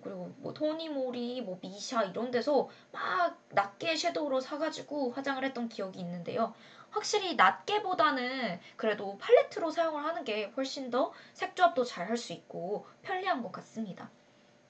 그리고 0.02 0.33
뭐 0.38 0.52
토니모리, 0.55 1.43
뭐 1.43 1.59
미샤 1.61 2.05
이런 2.05 2.31
데서 2.31 2.69
막 2.93 3.38
낱개 3.50 3.97
섀도우로 3.97 4.40
사가지고 4.40 5.12
화장을 5.12 5.43
했던 5.45 5.69
기억이 5.69 5.99
있는데요. 6.00 6.55
확실히 6.90 7.37
낱개보다는 7.37 8.61
그래도 8.76 9.19
팔레트로 9.19 9.71
사용을 9.71 10.05
하는 10.05 10.25
게 10.25 10.52
훨씬 10.57 10.90
더 10.90 11.12
색조합도 11.35 11.85
잘 11.85 12.09
할 12.09 12.17
수 12.17 12.33
있고 12.33 12.87
편리한 13.02 13.43
것 13.43 13.52
같습니다. 13.52 14.11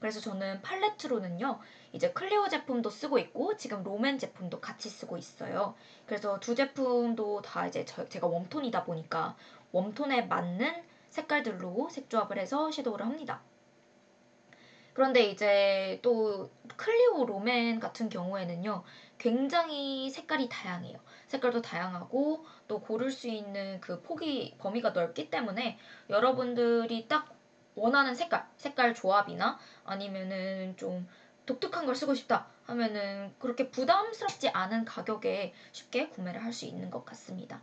그래서 0.00 0.20
저는 0.20 0.62
팔레트로는요, 0.62 1.58
이제 1.92 2.12
클리오 2.12 2.48
제품도 2.48 2.88
쓰고 2.90 3.18
있고, 3.18 3.56
지금 3.56 3.82
롬앤 3.82 4.18
제품도 4.18 4.60
같이 4.60 4.88
쓰고 4.88 5.16
있어요. 5.18 5.74
그래서 6.06 6.38
두 6.40 6.54
제품도 6.54 7.42
다 7.42 7.66
이제 7.66 7.84
저, 7.84 8.08
제가 8.08 8.26
웜톤이다 8.28 8.84
보니까 8.84 9.36
웜톤에 9.72 10.22
맞는 10.22 10.84
색깔들로 11.10 11.88
색조합을 11.90 12.38
해서 12.38 12.70
섀도우를 12.70 13.06
합니다. 13.06 13.42
그런데 14.98 15.26
이제 15.26 16.00
또 16.02 16.50
클리오 16.74 17.24
롬앤 17.24 17.78
같은 17.78 18.08
경우에는요, 18.08 18.82
굉장히 19.16 20.10
색깔이 20.10 20.48
다양해요. 20.48 20.98
색깔도 21.28 21.62
다양하고 21.62 22.44
또 22.66 22.80
고를 22.80 23.12
수 23.12 23.28
있는 23.28 23.80
그 23.80 24.02
폭이 24.02 24.56
범위가 24.58 24.90
넓기 24.90 25.30
때문에 25.30 25.78
여러분들이 26.10 27.06
딱 27.06 27.28
원하는 27.76 28.16
색깔, 28.16 28.44
색깔 28.56 28.92
조합이나 28.92 29.56
아니면은 29.84 30.76
좀 30.76 31.06
독특한 31.46 31.86
걸 31.86 31.94
쓰고 31.94 32.14
싶다 32.14 32.48
하면은 32.64 33.32
그렇게 33.38 33.70
부담스럽지 33.70 34.48
않은 34.48 34.84
가격에 34.84 35.52
쉽게 35.70 36.08
구매를 36.08 36.42
할 36.42 36.52
수 36.52 36.64
있는 36.64 36.90
것 36.90 37.04
같습니다. 37.04 37.62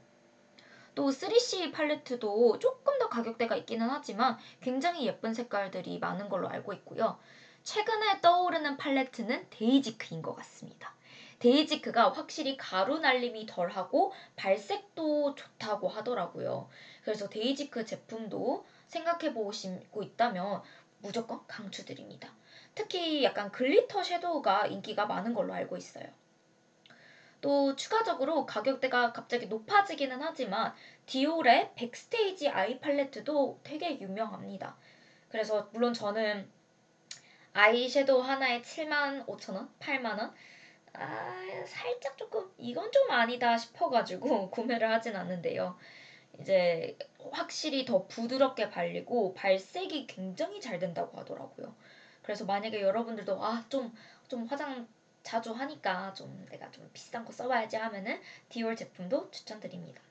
또 0.95 1.11
3CE 1.12 1.72
팔레트도 1.71 2.59
조금 2.59 2.97
더 2.97 3.09
가격대가 3.09 3.55
있기는 3.57 3.87
하지만 3.89 4.37
굉장히 4.61 5.05
예쁜 5.05 5.33
색깔들이 5.33 5.99
많은 5.99 6.29
걸로 6.29 6.47
알고 6.47 6.73
있고요. 6.73 7.19
최근에 7.63 8.21
떠오르는 8.21 8.77
팔레트는 8.77 9.47
데이지크인 9.49 10.21
것 10.21 10.35
같습니다. 10.35 10.93
데이지크가 11.39 12.11
확실히 12.11 12.55
가루 12.55 12.99
날림이 12.99 13.45
덜하고 13.45 14.13
발색도 14.35 15.35
좋다고 15.35 15.89
하더라고요. 15.89 16.69
그래서 17.03 17.27
데이지크 17.27 17.85
제품도 17.85 18.65
생각해 18.87 19.34
보시고 19.34 20.01
있다면 20.01 20.62
무조건 20.99 21.45
강추드립니다. 21.47 22.34
특히 22.73 23.23
약간 23.23 23.51
글리터 23.51 24.03
섀도우가 24.03 24.67
인기가 24.67 25.05
많은 25.05 25.34
걸로 25.34 25.53
알고 25.53 25.75
있어요. 25.75 26.05
또 27.45 27.75
추가적으로 27.75 28.47
가격대가 28.47 29.13
갑자기 29.13 29.45
높아지기는 29.45 30.19
하지만 30.19 30.73
디올의 31.05 31.73
백스테이지 31.75 32.49
아이 32.49 32.79
팔레트도 32.79 33.60
되게 33.62 33.99
유명합니다. 34.01 34.75
그래서 35.29 35.69
물론 35.71 35.93
저는 35.93 36.49
아이 37.53 37.88
섀도우 37.88 38.21
하나에 38.21 38.63
7만 38.63 39.27
5천 39.27 39.53
원, 39.53 39.69
8만 39.79 40.17
원, 40.17 40.34
아 40.93 41.65
살짝 41.67 42.17
조금 42.17 42.51
이건 42.58 42.91
좀 42.91 43.12
아니다 43.12 43.55
싶어가지고 43.60 44.49
구매를 44.49 44.89
하진 44.91 45.15
않는데요. 45.15 45.77
이제 46.39 46.97
확실히 47.31 47.86
더 47.86 48.08
부드럽게 48.08 48.71
발리고 48.71 49.36
발색이 49.36 50.08
굉장히 50.08 50.60
잘 50.60 50.79
된다고 50.79 51.19
하더라고요. 51.19 51.75
그래서 52.23 52.43
만약에 52.45 52.81
여러분들도 52.81 53.43
아 53.45 53.63
좀 53.69 53.93
좀 54.27 54.45
화장 54.47 54.88
자주 55.25 55.51
하니까 55.51 56.13
좀 56.13 56.45
내가 56.49 56.69
좀 56.71 56.88
비싼 56.93 57.25
거 57.25 57.33
써봐야지 57.33 57.75
하면은 57.75 58.21
디올 58.47 58.75
제품도 58.75 59.31
추천드립니다. 59.31 60.01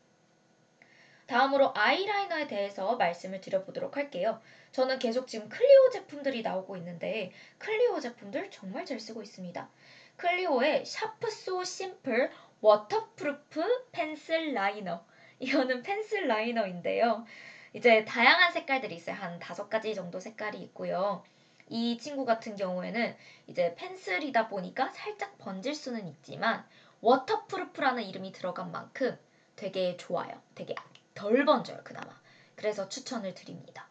다음으로 1.26 1.72
아이라이너에 1.74 2.48
대해서 2.48 2.96
말씀을 2.96 3.40
드려보도록 3.40 3.96
할게요. 3.96 4.42
저는 4.72 4.98
계속 4.98 5.26
지금 5.26 5.48
클리오 5.48 5.90
제품들이 5.90 6.42
나오고 6.42 6.76
있는데 6.78 7.32
클리오 7.58 8.00
제품들 8.00 8.50
정말 8.50 8.84
잘 8.84 8.98
쓰고 9.00 9.22
있습니다. 9.22 9.68
클리오의 10.16 10.84
샤프 10.84 11.38
쏘 11.38 11.64
심플 11.64 12.30
워터프루프 12.60 13.90
펜슬 13.92 14.52
라이너 14.52 15.04
이거는 15.38 15.82
펜슬 15.82 16.26
라이너인데요. 16.26 17.24
이제 17.72 18.04
다양한 18.04 18.52
색깔들이 18.52 18.96
있어요. 18.96 19.16
한 19.16 19.38
다섯 19.38 19.68
가지 19.70 19.94
정도 19.94 20.18
색깔이 20.18 20.60
있고요. 20.62 21.24
이 21.68 21.98
친구 21.98 22.24
같은 22.24 22.56
경우에는 22.56 23.16
이제 23.46 23.74
펜슬이다 23.76 24.48
보니까 24.48 24.90
살짝 24.90 25.38
번질 25.38 25.74
수는 25.74 26.06
있지만 26.08 26.66
워터프루프라는 27.00 28.02
이름이 28.04 28.32
들어간 28.32 28.72
만큼 28.72 29.18
되게 29.56 29.96
좋아요. 29.96 30.32
되게 30.54 30.74
덜 31.14 31.44
번져요, 31.44 31.80
그나마. 31.84 32.18
그래서 32.56 32.88
추천을 32.88 33.34
드립니다. 33.34 33.86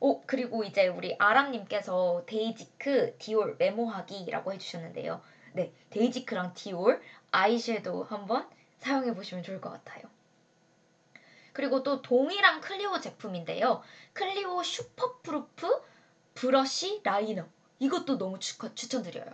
오, 0.00 0.22
그리고 0.22 0.64
이제 0.64 0.88
우리 0.88 1.16
아람님께서 1.18 2.24
데이지크 2.26 3.16
디올 3.18 3.56
메모하기라고 3.58 4.52
해주셨는데요. 4.52 5.22
네, 5.52 5.72
데이지크랑 5.90 6.52
디올 6.54 7.00
아이섀도우 7.30 8.06
한번 8.08 8.48
사용해 8.78 9.14
보시면 9.14 9.42
좋을 9.42 9.60
것 9.60 9.70
같아요. 9.70 10.04
그리고 11.52 11.82
또 11.82 12.02
동일한 12.02 12.60
클리오 12.60 13.00
제품인데요. 13.00 13.82
클리오 14.12 14.62
superproof 14.62 15.82
brush 16.36 17.00
liner. 17.02 17.46
이것도 17.80 18.16
너무 18.18 18.38
추, 18.38 18.56
추천드려요. 18.74 19.26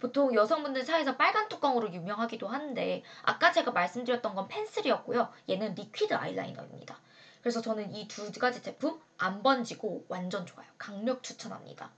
보통 0.00 0.34
여성분들 0.34 0.84
사이에서 0.84 1.16
빨간 1.16 1.48
뚜껑으로 1.48 1.92
유명하기도 1.94 2.46
한데 2.48 3.02
아까 3.22 3.52
제가 3.52 3.70
말씀드렸던 3.72 4.34
건 4.34 4.48
펜슬이었고요. 4.48 5.30
얘는 5.48 5.74
liquid 5.74 6.12
아이라이너입니다. 6.14 6.98
그래서 7.40 7.60
저는 7.62 7.94
이 7.94 8.06
두 8.08 8.30
가지 8.32 8.62
제품 8.62 9.00
안 9.18 9.42
번지고 9.42 10.04
완전 10.08 10.44
좋아요. 10.46 10.68
강력 10.78 11.22
추천합니다. 11.22 11.90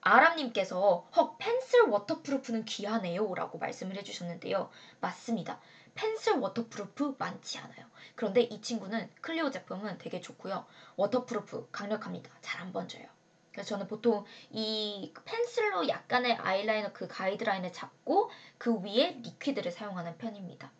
아람님께서 0.00 1.08
헉 1.16 1.36
펜슬 1.38 1.82
waterproof는 1.88 2.64
귀하네요 2.64 3.34
라고 3.34 3.58
말씀을 3.58 3.96
해주셨는데요. 3.96 4.70
맞습니다. 5.00 5.60
펜슬 5.94 6.34
waterproof 6.38 7.16
많지 7.18 7.58
않아요. 7.58 7.86
그런데 8.14 8.42
이 8.42 8.60
친구는 8.62 9.10
클리오 9.20 9.50
제품은 9.50 9.98
되게 9.98 10.20
좋고요. 10.20 10.64
waterproof 10.96 11.68
강력합니다. 11.72 12.30
잘 12.42 12.60
안 12.62 12.72
번져요. 12.72 13.04
그래서 13.56 13.70
저는 13.70 13.86
보통 13.86 14.22
이 14.50 15.14
펜슬로 15.24 15.88
약간의 15.88 16.34
아이라이너 16.34 16.92
그 16.92 17.08
가이드라인을 17.08 17.72
잡고 17.72 18.30
그 18.58 18.82
위에 18.82 19.18
liquid를 19.22 19.72
사용하는 19.72 20.18
편입니다. 20.18 20.70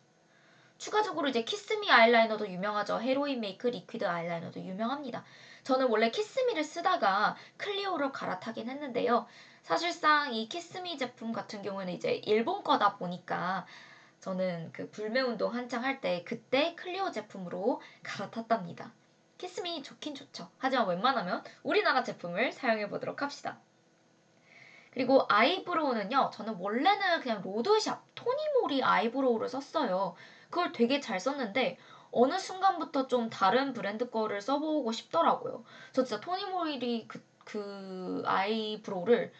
추가적으로 0.76 1.28
이제 1.28 1.42
키스미 1.42 1.90
아이라이너도 1.90 2.50
유명하죠. 2.50 3.00
heroine 3.00 3.40
make 3.40 3.68
liquid 3.68 4.04
아이라이너도 4.04 4.60
유명합니다. 4.60 5.24
저는 5.64 5.88
원래 5.88 6.10
키스미를 6.10 6.64
쓰다가 6.64 7.34
클리오로 7.56 8.12
갈아타긴 8.12 8.68
했는데요. 8.68 9.26
사실상 9.62 10.34
이 10.34 10.46
키스미 10.46 10.98
제품 10.98 11.32
같은 11.32 11.62
경우에는 11.62 11.94
이제 11.94 12.20
일본 12.26 12.62
거다 12.62 12.96
보니까 12.98 13.64
저는 14.20 14.70
그 14.74 14.90
불매 14.90 15.22
운동 15.22 15.54
한창 15.54 15.82
할 15.82 16.02
때 16.02 16.24
그때 16.24 16.74
클리오 16.74 17.10
제품으로 17.10 17.80
갈아탔답니다. 18.02 18.92
키스미 19.38 19.82
좋긴 19.82 20.14
좋죠. 20.14 20.48
하지만 20.58 20.88
웬만하면 20.88 21.44
우리나라 21.62 22.02
제품을 22.02 22.52
사용해 22.52 22.88
보도록 22.88 23.22
합시다. 23.22 23.58
그리고 24.96 25.26
eyebrow는요, 25.28 26.30
저는 26.32 26.56
원래는 26.58 27.20
그냥 27.20 27.42
로드샵, 27.42 28.02
토니모리 28.14 28.82
eyebrow를 28.82 29.46
썼어요. 29.46 30.14
그걸 30.48 30.72
되게 30.72 31.00
잘 31.00 31.20
썼는데, 31.20 31.76
어느 32.12 32.38
순간부터 32.38 33.06
좀 33.08 33.28
다른 33.28 33.74
브랜드 33.74 34.08
거를 34.08 34.40
써보고 34.40 34.90
싶더라고요. 34.92 35.64
저 35.92 36.02
진짜 36.02 36.18
토니모리 36.22 37.06
그, 37.08 37.22
그 37.44 38.22
eyebrow를 38.24 39.34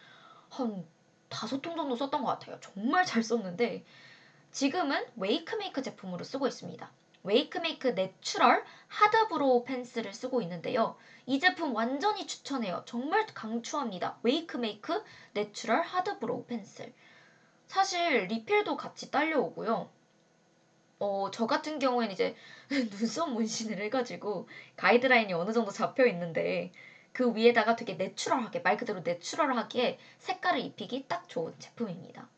한 0.49 0.85
다섯 1.27 1.59
통 1.63 1.75
정도 1.75 1.95
썼던 1.95 2.23
것 2.23 2.27
같아요. 2.27 2.59
정말 2.59 3.03
잘 3.03 3.23
썼는데, 3.23 3.83
지금은 4.51 5.07
웨이크메이크 5.15 5.81
제품으로 5.81 6.23
쓰고 6.23 6.45
있습니다. 6.45 6.91
웨이크메이크 7.27 7.89
natural 7.89 8.63
hard 8.87 9.26
brow 9.26 9.65
pencil을 9.65 10.13
쓰고 10.13 10.41
있는데요. 10.43 10.95
이 11.25 11.39
제품 11.39 11.75
완전히 11.75 12.25
추천해요. 12.25 12.83
정말 12.85 13.25
강추합니다. 13.25 14.17
웨이크메이크 14.23 15.03
natural 15.33 15.81
hard 15.81 16.13
brow 16.13 16.45
pencil. 16.45 16.93
사실 17.67 18.27
refill도 18.27 18.77
같이 18.77 19.11
딸려오고요. 19.11 19.89
어, 20.99 21.29
저 21.31 21.45
같은 21.45 21.79
경우에는 21.79 22.13
이제 22.13 22.35
눈썹 22.69 23.31
문신을 23.31 23.81
해가지고 23.83 24.47
가이드라인이 24.77 25.33
어느 25.33 25.51
정도 25.51 25.69
잡혀 25.69 26.07
있는데 26.07 26.71
그 27.11 27.35
위에다가 27.35 27.75
되게 27.75 27.95
내추럴하게 27.95 28.59
말 28.59 28.77
그대로 28.77 29.01
내추럴하게 29.01 29.99
색깔을 30.19 30.61
입히기 30.61 31.05
딱 31.07 31.27
좋은 31.27 31.53
제품입니다. 31.59 32.29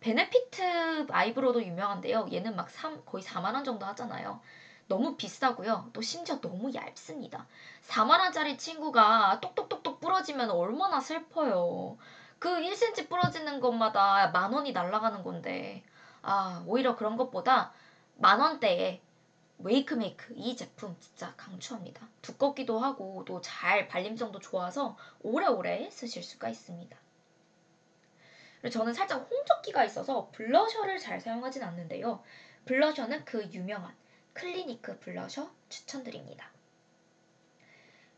베네피트 0.00 1.06
아이브로도 1.10 1.62
유명한데요. 1.64 2.28
얘는 2.32 2.56
막 2.56 2.70
3, 2.70 3.04
거의 3.04 3.22
4만 3.24 3.54
원 3.54 3.64
정도 3.64 3.86
하잖아요. 3.86 4.40
너무 4.88 5.16
비싸고요. 5.16 5.90
또 5.92 6.00
심지어 6.02 6.40
너무 6.40 6.72
얇습니다. 6.74 7.46
4만 7.88 8.18
원짜리 8.20 8.58
친구가 8.58 9.40
똑똑똑똑 9.40 10.00
부러지면 10.00 10.50
얼마나 10.50 11.00
슬퍼요. 11.00 11.96
그 12.38 12.48
1cm 12.48 13.08
부러지는 13.08 13.60
것마다 13.60 14.28
만 14.32 14.52
원이 14.52 14.72
날아가는 14.72 15.22
건데 15.22 15.82
아 16.22 16.62
오히려 16.66 16.96
그런 16.96 17.16
것보다 17.16 17.72
만 18.16 18.40
원대에 18.40 19.00
웨이크메이크 19.58 20.34
이 20.36 20.56
제품 20.56 20.96
진짜 21.00 21.34
강추합니다. 21.36 22.08
두껍기도 22.22 22.78
하고 22.78 23.24
또 23.26 23.40
잘 23.42 23.86
발림성도 23.88 24.38
좋아서 24.40 24.96
오래오래 25.22 25.90
쓰실 25.90 26.22
수가 26.22 26.48
있습니다. 26.48 26.96
저는 28.68 28.92
살짝 28.92 29.28
홍조기가 29.30 29.84
있어서 29.84 30.30
blusher를 30.32 30.98
잘 30.98 31.20
사용하진 31.20 31.62
않는데요. 31.62 32.22
blusher는 32.66 33.24
그 33.24 33.44
유명한 33.52 33.94
클리니크 34.34 34.98
블러셔 35.00 35.50
추천드립니다. 35.68 36.50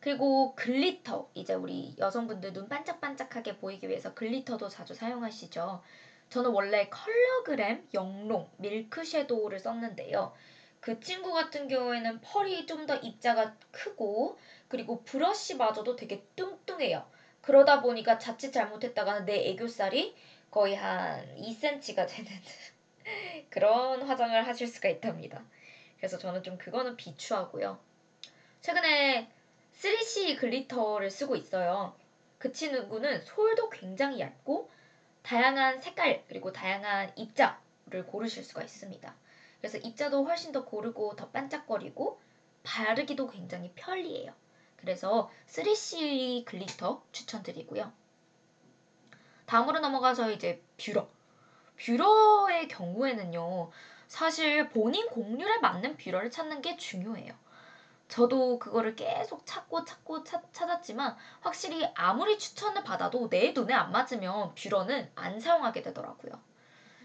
그리고 0.00 0.54
glitter 0.56 1.30
이제 1.34 1.54
우리 1.54 1.94
여성분들 1.98 2.52
눈 2.52 2.68
반짝반짝하게 2.68 3.58
보이기 3.58 3.88
위해서 3.88 4.14
glitter도 4.14 4.68
자주 4.68 4.94
사용하시죠. 4.94 5.82
저는 6.28 6.50
원래 6.50 6.88
컬러그램 6.88 7.88
영롱 7.94 8.50
milk 8.56 9.04
shadow를 9.04 9.60
썼는데요. 9.60 10.34
그 10.80 10.98
친구 11.00 11.32
같은 11.32 11.68
경우에는 11.68 12.20
펄이 12.20 12.66
좀 12.66 12.86
더 12.86 12.96
입자가 12.96 13.54
크고 13.70 14.38
그리고 14.66 15.04
브러쉬마저도 15.04 15.94
되게 15.94 16.24
뚱뚱해요. 16.34 17.06
그러다 17.42 17.80
보니까 17.82 18.18
자칫 18.18 18.52
잘못했다가는 18.52 19.24
내 19.24 19.50
애교살이 19.50 20.16
거의 20.52 20.76
한 20.76 21.34
2cm가 21.38 22.06
되는 22.06 22.30
그런 23.48 24.02
화장을 24.02 24.46
하실 24.46 24.68
수가 24.68 24.90
있답니다. 24.90 25.42
그래서 25.96 26.18
저는 26.18 26.42
좀 26.42 26.58
그거는 26.58 26.94
비추하고요. 26.96 27.78
최근에 28.60 29.30
3C 29.72 30.36
글리터를 30.36 31.10
쓰고 31.10 31.36
있어요. 31.36 31.96
그 32.36 32.52
친구는 32.52 33.22
솔도 33.22 33.70
굉장히 33.70 34.20
얇고 34.20 34.70
다양한 35.22 35.80
색깔 35.80 36.22
그리고 36.28 36.52
다양한 36.52 37.12
입자를 37.16 38.04
고르실 38.06 38.44
수가 38.44 38.62
있습니다. 38.62 39.14
그래서 39.58 39.78
입자도 39.78 40.22
훨씬 40.24 40.52
더 40.52 40.66
고르고 40.66 41.16
더 41.16 41.30
반짝거리고 41.30 42.20
바르기도 42.62 43.26
굉장히 43.26 43.72
편리해요. 43.74 44.34
그래서 44.76 45.30
3CE 45.46 46.44
glitter 46.44 47.02
추천드리고요. 47.12 48.01
다음으로 49.46 49.80
넘어가서 49.80 50.30
이제 50.30 50.62
뷰러. 50.78 51.08
뷰러의 51.78 52.68
경우에는요, 52.68 53.70
사실 54.06 54.68
본인 54.68 55.08
곡률에 55.08 55.58
맞는 55.58 55.96
뷰러를 55.96 56.30
찾는 56.30 56.62
게 56.62 56.76
중요해요. 56.76 57.32
저도 58.08 58.58
그거를 58.58 58.94
계속 58.94 59.46
찾고 59.46 59.84
찾고 59.84 60.22
찾, 60.22 60.42
찾았지만 60.52 61.16
확실히 61.40 61.88
아무리 61.94 62.38
추천을 62.38 62.84
받아도 62.84 63.30
내 63.30 63.52
눈에 63.52 63.72
안 63.72 63.90
맞으면 63.90 64.54
뷰러는 64.54 65.10
안 65.14 65.40
사용하게 65.40 65.80
되더라고요. 65.80 66.32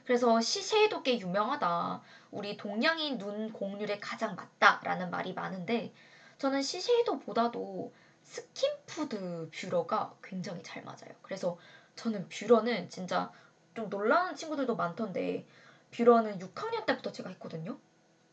그래서 0.04 0.42
시세이도 0.42 1.04
꽤 1.04 1.18
유명하다. 1.20 2.02
우리 2.32 2.58
동양인 2.58 3.18
눈 3.18 3.52
곡률에 3.54 4.00
가장 4.00 4.36
맞다라는 4.36 5.10
말이 5.10 5.34
많은데 5.34 5.94
저는 6.40 6.62
시세이도보다도 6.62 7.94
스킨푸드 8.24 9.50
뷰러가 9.54 10.14
굉장히 10.22 10.62
잘 10.62 10.84
맞아요. 10.84 11.16
그래서 11.22 11.58
저는 11.98 12.30
뷰러는 12.30 12.90
진짜 12.90 13.32
좀 13.76 13.90
놀라는 13.90 14.36
친구들도 14.36 14.76
많던데 14.78 15.46
뷰러는 15.92 16.40
6학년 16.40 16.86
때부터 16.86 17.12
제가 17.12 17.30
했거든요. 17.32 17.80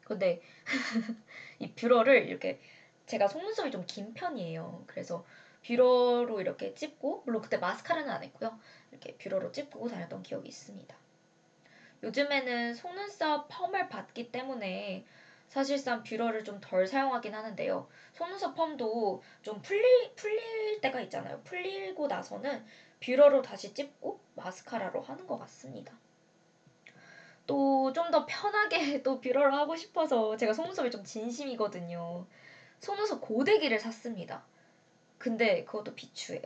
근데 0.05 0.43
이 1.61 1.73
뷰러를 1.73 2.29
이렇게 2.29 2.61
제가 3.07 3.29
속눈썹이 3.29 3.71
좀 3.73 3.87
긴 3.87 4.15
편이에요. 4.15 4.85
그래서 4.89 5.27
뷰러로 5.67 6.41
이렇게 6.41 6.75
찝고 6.75 7.25
물론 7.27 7.43
그때 7.43 7.59
마스카라는 7.59 8.11
안 8.11 8.23
했고요. 8.25 8.59
이렇게 8.93 9.17
뷰러로 9.17 9.53
찝고 9.53 9.89
다녔던 9.89 10.23
기억이 10.23 10.49
있습니다. 10.49 10.97
요즘에는 12.05 12.75
속눈썹 12.75 13.49
펌을 13.49 13.89
받기 13.89 14.31
때문에 14.31 15.05
사실상 15.49 16.03
뷰러를 16.05 16.45
좀 16.45 16.61
덜 16.61 16.87
사용하긴 16.87 17.35
하는데요. 17.35 17.89
속눈썹 18.15 18.55
펌도 18.55 19.23
좀 19.43 19.63
풀릴, 19.63 20.15
풀릴 20.17 20.81
때가 20.81 21.01
있잖아요. 21.03 21.43
풀리고 21.45 22.07
나서는 22.09 22.65
뷰러로 23.05 23.43
다시 23.43 23.75
찝고 23.75 24.21
마스카라로 24.35 25.03
하는 25.03 25.27
것 25.27 25.39
같습니다. 25.41 25.93
또 27.47 27.93
좀 27.93 28.11
더 28.11 28.25
편하게 28.27 29.03
또 29.03 29.21
뷰러를 29.21 29.53
하고 29.55 29.77
싶어서 29.77 30.37
제가 30.37 30.53
속눈썹이 30.55 30.91
좀 30.91 31.05
진심이거든요. 31.05 32.27
속눈썹 32.81 33.21
고데기를 33.21 33.79
샀습니다. 33.79 34.45
근데 35.19 35.65
그것도 35.65 35.95
비추예요. 35.95 36.45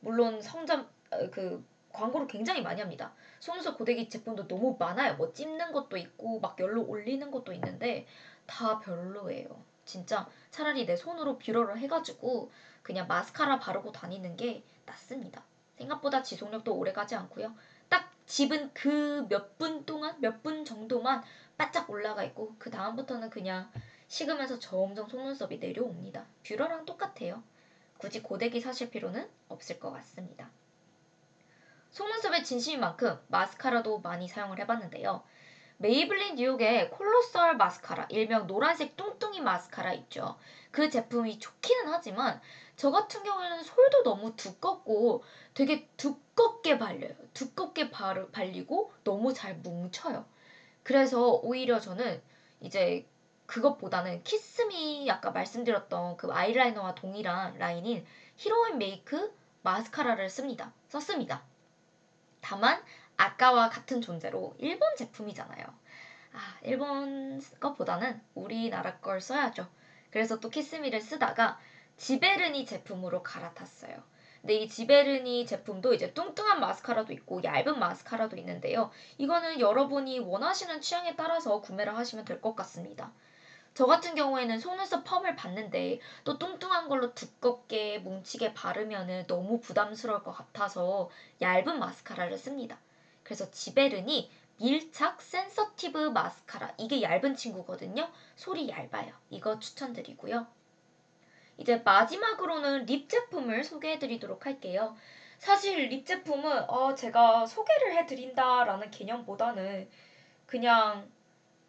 물론 0.00 0.40
성점 0.40 0.88
어, 1.10 1.30
그 1.30 1.64
광고를 1.92 2.26
굉장히 2.26 2.62
많이 2.62 2.80
합니다. 2.80 3.12
속눈썹 3.40 3.76
고데기 3.78 4.08
제품도 4.08 4.48
너무 4.48 4.76
많아요. 4.78 5.16
뭐 5.16 5.32
찝는 5.32 5.72
것도 5.72 5.96
있고 5.98 6.40
막 6.40 6.58
열로 6.60 6.84
올리는 6.86 7.30
것도 7.30 7.52
있는데 7.54 8.06
다 8.46 8.80
별로예요. 8.80 9.48
진짜 9.84 10.28
차라리 10.50 10.86
내 10.86 10.96
손으로 10.96 11.38
뷰러를 11.38 11.78
해가지고 11.78 12.50
그냥 12.82 13.06
마스카라 13.06 13.58
바르고 13.58 13.92
다니는 13.92 14.36
게 14.36 14.62
낫습니다. 14.86 15.44
생각보다 15.78 16.22
지속력도 16.22 16.74
오래 16.74 16.92
가지 16.92 17.14
않고요. 17.14 17.54
딱 17.88 18.10
집은 18.26 18.72
그 18.74 19.26
몇 19.28 19.56
분 19.58 19.84
동안 19.84 20.16
몇 20.20 20.42
분 20.42 20.64
정도만 20.64 21.22
바짝 21.56 21.88
올라가 21.90 22.22
있고 22.24 22.54
그 22.58 22.70
다음부터는 22.70 23.30
그냥 23.30 23.70
식으면서 24.08 24.58
점점 24.58 25.08
속눈썹이 25.08 25.58
내려옵니다. 25.58 26.26
뷰러랑 26.46 26.84
똑같아요. 26.86 27.42
굳이 27.98 28.22
고데기 28.22 28.60
사실 28.60 28.90
필요는 28.90 29.28
없을 29.48 29.80
것 29.80 29.90
같습니다. 29.92 30.50
속눈썹에 31.90 32.44
진심인 32.44 32.80
만큼 32.80 33.18
마스카라도 33.28 34.00
많이 34.00 34.28
사용을 34.28 34.58
해봤는데요. 34.60 35.22
메이블린 35.78 36.36
뉴욕의 36.36 36.90
colossal 36.90 37.56
마스카라, 37.56 38.06
일명 38.10 38.46
노란색 38.46 38.96
뚱뚱이 38.96 39.40
마스카라 39.40 39.92
있죠. 39.94 40.38
그 40.70 40.88
제품이 40.90 41.38
좋기는 41.38 41.88
하지만 41.88 42.40
저 42.76 42.90
같은 42.90 43.22
경우에는 43.22 43.62
솔도 43.62 44.02
너무 44.02 44.36
두껍고 44.36 45.24
되게 45.54 45.88
두껍게 45.96 46.78
발려요. 46.78 47.14
두껍게 47.32 47.90
발, 47.90 48.30
발리고 48.30 48.92
너무 49.02 49.32
잘 49.32 49.56
뭉쳐요. 49.56 50.24
그래서 50.82 51.32
오히려 51.42 51.80
저는 51.80 52.22
이제 52.60 53.06
그것보다는 53.46 54.22
키스미 54.24 55.10
아까 55.10 55.30
말씀드렸던 55.30 56.16
그 56.16 56.32
아이라이너와 56.32 56.94
동일한 56.94 57.56
라인인 57.58 58.04
히로인 58.36 58.78
메이크 58.78 59.34
마스카라를 59.62 60.28
씁니다. 60.28 60.72
썼습니다. 60.88 61.42
다만 62.40 62.82
아까와 63.16 63.70
같은 63.70 64.02
존재로 64.02 64.54
일본 64.58 64.94
제품이잖아요. 64.96 65.64
아, 66.34 66.58
일본 66.62 67.40
것보다는 67.60 68.20
우리나라 68.34 68.98
걸 68.98 69.20
써야죠. 69.20 69.66
그래서 70.10 70.38
또 70.38 70.50
키스미를 70.50 71.00
쓰다가 71.00 71.58
지베르니 71.98 72.64
제품으로 72.66 73.22
갈아탔어요. 73.22 73.94
근데 74.40 74.54
이 74.54 74.68
지베르니 74.68 75.44
제품도 75.46 75.92
이제 75.94 76.12
뚱뚱한 76.14 76.60
마스카라도 76.60 77.12
있고 77.12 77.42
얇은 77.42 77.78
마스카라도 77.78 78.36
있는데요. 78.36 78.90
이거는 79.18 79.60
여러분이 79.60 80.20
원하시는 80.20 80.80
취향에 80.80 81.16
따라서 81.16 81.60
구매를 81.60 81.96
하시면 81.96 82.24
될 82.24 82.40
것 82.40 82.54
같습니다. 82.56 83.12
저 83.74 83.86
같은 83.86 84.14
경우에는 84.14 84.58
속눈썹 84.58 85.04
펌을 85.04 85.36
받는데 85.36 86.00
또 86.24 86.38
뚱뚱한 86.38 86.88
걸로 86.88 87.14
두껍게 87.14 87.98
뭉치게 88.00 88.54
바르면 88.54 89.26
너무 89.26 89.60
부담스러울 89.60 90.22
것 90.22 90.32
같아서 90.32 91.10
얇은 91.42 91.78
마스카라를 91.78 92.38
씁니다. 92.38 92.78
그래서 93.22 93.50
지베르니 93.50 94.30
밀착 94.58 95.20
sensitive 95.20 95.98
마스카라 96.10 96.72
이게 96.78 97.02
얇은 97.02 97.36
친구거든요. 97.36 98.10
솔이 98.36 98.68
얇아요. 98.70 99.12
이거 99.30 99.58
추천드리고요. 99.58 100.46
이제 101.58 101.76
마지막으로는 101.84 102.86
lip 102.86 103.08
제품을 103.08 103.64
소개해 103.64 103.98
드리도록 103.98 104.46
할게요. 104.46 104.96
사실 105.38 105.88
립 105.88 106.06
제품은 106.06 106.68
어, 106.70 106.94
제가 106.94 107.46
소개를 107.46 107.96
해 107.96 108.06
드린다라는 108.06 108.90
개념보다는 108.90 109.88
그냥 110.46 111.10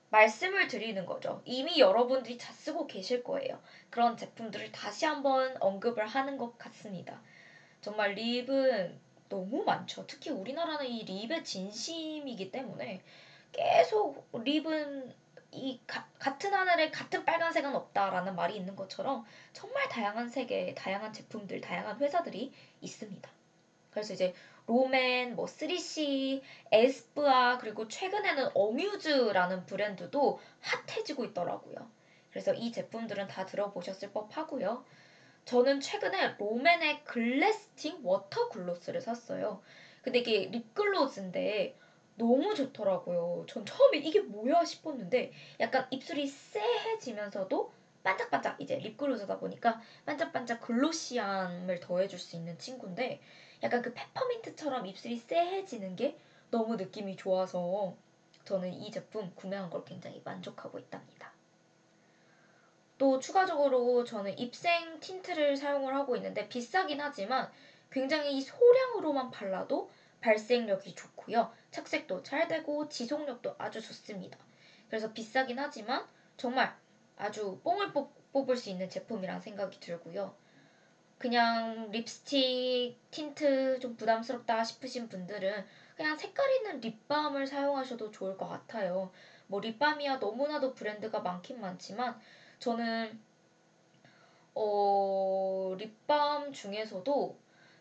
말씀을 0.10 0.68
드리는 0.68 1.06
거죠. 1.06 1.42
이미 1.46 1.80
여러분들이 1.80 2.38
다 2.38 2.54
쓰고 2.54 2.88
계실 2.88 3.24
거예요. 3.24 3.62
그런 3.90 4.16
제품들을 4.16 4.72
다시 4.72 5.06
한번 5.06 5.56
언급을 5.60 6.08
하는 6.08 6.38
것 6.38 6.58
같습니다. 6.58 7.22
정말 7.82 8.14
립은 8.14 9.00
너무 9.30 9.64
많죠. 9.64 10.08
특히 10.08 10.32
우리나라는 10.32 10.88
이 10.88 11.04
립의 11.04 11.44
진심이기 11.44 12.52
때문에 12.52 13.02
계속 13.52 14.30
립은 14.32 15.14
이 15.52 15.80
가, 15.88 16.08
같은 16.20 16.54
하늘에 16.54 16.92
같은 16.92 17.24
빨간색은 17.26 17.76
없다라는 17.76 18.36
말이 18.36 18.56
있는 18.56 18.76
것처럼 18.76 19.26
정말 19.54 19.88
다양한 19.90 20.30
색의 20.30 20.76
다양한 20.76 21.14
제품들, 21.14 21.62
다양한 21.62 22.00
회사들이 22.00 22.52
있습니다. 22.82 23.30
그래서 23.92 24.14
이제 24.14 24.34
롬앤, 24.68 25.36
뭐 25.36 25.46
3CE, 25.46 26.42
에스쁘아 26.72 27.58
그리고 27.58 27.88
최근에는 27.88 28.50
어뮤즈라는 28.54 29.66
브랜드도 29.66 30.40
핫해지고 30.60 31.26
있더라고요. 31.26 31.90
그래서 32.30 32.54
이 32.54 32.72
제품들은 32.72 33.28
다 33.28 33.46
들어보셨을 33.46 34.12
법하고요. 34.12 34.86
저는 35.46 35.80
최근에 35.80 36.36
롬앤의 36.38 37.06
glasting 37.06 38.02
water 38.04 38.50
gloss를 38.50 39.02
샀어요. 39.02 39.62
근데 40.02 40.20
이게 40.20 40.50
lip 40.52 40.83
gloss인데 40.83 41.78
너무 42.18 42.54
좋더라고요. 42.56 43.46
전 43.48 43.66
처음에 43.66 44.00
이게 44.00 44.20
뭐야 44.20 44.66
싶었는데 44.66 45.32
약간 45.60 45.88
입술이 45.92 46.28
쎄해지면서도 46.28 47.72
반짝반짝 48.04 48.60
이제 48.60 48.78
립글로즈다 48.78 49.38
보니까 49.38 49.80
반짝반짝 50.06 50.62
glossy함을 50.62 51.80
더해줄 51.80 52.18
수 52.18 52.36
있는 52.36 52.58
친구인데 52.58 53.22
약간 53.64 53.82
그 53.82 53.94
페퍼민트처럼 53.94 54.86
입술이 54.86 55.18
쎄해지는 55.18 55.96
게 55.96 56.18
너무 56.50 56.76
느낌이 56.76 57.16
좋아서 57.18 57.96
저는 58.46 58.74
이 58.74 58.90
제품 58.92 59.32
구매한 59.36 59.70
걸 59.70 59.84
굉장히 59.84 60.22
만족하고 60.24 60.80
있답니다. 60.80 61.32
또 62.98 63.20
추가적으로 63.20 64.04
저는 64.04 64.40
입생 64.40 65.00
틴트를 65.00 65.56
사용을 65.56 65.94
하고 65.94 66.16
있는데 66.16 66.48
비싸긴 66.48 67.00
하지만 67.00 67.52
굉장히 67.92 68.42
소량으로만 68.42 69.30
발라도 69.30 69.92
발색력이 70.22 70.96
좋고요. 70.96 71.52
착색도 71.72 72.24
잘 72.24 72.48
되고 72.48 72.88
지속력도 72.90 73.56
아주 73.58 73.82
좋습니다. 73.82 74.38
그래서 74.90 75.12
비싸긴 75.14 75.60
하지만 75.60 76.06
정말 76.38 76.76
아주 77.18 77.60
뽕을 77.64 77.92
뽑 77.94 78.16
을 78.50 78.56
수 78.58 78.70
있는 78.70 78.88
제품이란 78.90 79.42
생각이 79.42 79.80
들고요. 79.80 80.36
그냥 81.18 81.90
립스틱, 81.92 82.98
틴트 83.12 83.80
좀 83.80 83.96
부담스럽다 83.98 84.64
싶으신 84.64 85.10
분들은 85.10 85.66
그냥 85.96 86.18
색깔 86.18 86.50
있는 86.58 86.80
립밤을 86.82 87.48
사용하셔도 87.48 88.12
좋을 88.12 88.38
것 88.38 88.48
같아요. 88.48 89.12
뭐 89.48 89.60
립밤이야 89.60 90.18
너무나도 90.18 90.74
브랜드가 90.76 91.20
많긴 91.22 91.60
많지만 91.62 92.20
저는 92.60 93.20
어 94.56 95.76
립밤 95.78 96.52
중에서도 96.52 97.38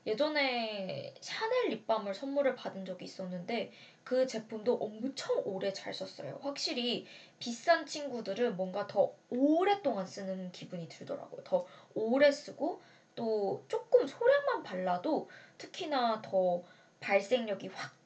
예전에 0.07 1.13
샤넬 1.21 1.71
립밤을 1.71 2.15
선물을 2.15 2.55
받은 2.55 2.85
적이 2.85 3.05
있었는데 3.07 3.73
그 4.05 4.27
제품도 4.27 4.75
엄청 4.75 5.43
오래 5.45 5.73
잘 5.73 5.93
썼어요. 5.93 6.39
확실히 6.43 7.05
비싼 7.41 7.85
친구들은 7.87 8.57
뭔가 8.57 8.87
더 8.87 9.13
오랫동안 9.31 10.07
쓰는 10.07 10.53
기분이 10.53 10.89
들더라고요. 10.89 11.43
더 11.43 11.67
오래 11.95 12.31
쓰고 12.31 12.81
또 13.17 13.65
조금 13.67 14.07
소량만 14.07 14.63
발라도 14.63 15.29
특히나 15.59 16.23
더 16.23 16.63
발색력이 17.01 17.69
확 17.69 17.97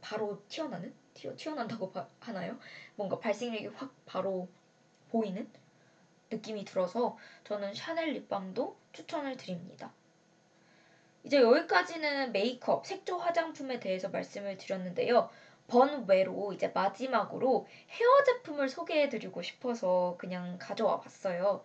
바로 0.00 0.42
튀어나는? 0.48 0.94
튀어, 1.12 1.34
튀어난다고 1.36 1.92
하나요? 2.20 2.58
뭔가 2.96 3.18
발색력이 3.18 3.66
확 3.66 3.94
바로 4.06 4.48
보이는 5.10 5.46
느낌이 6.30 6.64
들어서 6.64 7.18
저는 7.44 7.74
샤넬 7.74 8.12
립밤도 8.14 8.74
추천을 8.92 9.36
드립니다. 9.36 9.92
이제 11.24 11.40
여기까지는 11.40 12.32
메이크업, 12.32 12.86
색조 12.86 13.18
화장품에 13.18 13.78
대해서 13.80 14.08
말씀을 14.08 14.56
드렸는데요. 14.56 15.30
번외로 15.68 16.52
이제 16.52 16.68
마지막으로 16.68 17.66
헤어 17.90 18.24
제품을 18.24 18.68
소개해 18.68 19.08
드리고 19.08 19.42
싶어서 19.42 20.16
그냥 20.18 20.58
가져와 20.60 21.00
봤어요. 21.00 21.64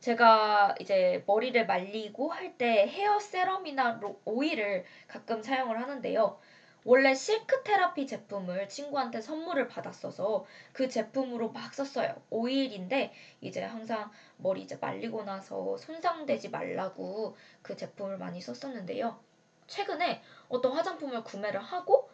제가 0.00 0.74
이제 0.80 1.24
머리를 1.26 1.66
말리고 1.66 2.30
할 2.30 2.56
때 2.58 2.86
헤어 2.88 3.18
세럼이나 3.20 4.00
오일을 4.26 4.84
가끔 5.08 5.42
사용을 5.42 5.80
하는데요. 5.82 6.38
원래 6.84 7.14
실크 7.14 7.62
테라피 7.62 8.06
제품을 8.06 8.68
친구한테 8.68 9.20
선물을 9.20 9.68
받았어서 9.68 10.46
그 10.72 10.88
제품으로 10.88 11.50
막 11.50 11.74
썼어요. 11.74 12.14
오일인데 12.30 13.12
이제 13.42 13.62
항상 13.62 14.10
머리 14.38 14.62
이제 14.62 14.78
말리고 14.80 15.24
나서 15.24 15.76
손상되지 15.76 16.48
말라고 16.48 17.36
그 17.60 17.76
제품을 17.76 18.16
많이 18.16 18.40
썼었는데요. 18.40 19.20
최근에 19.66 20.22
어떤 20.48 20.72
화장품을 20.72 21.22
구매를 21.22 21.60
하고 21.60 22.08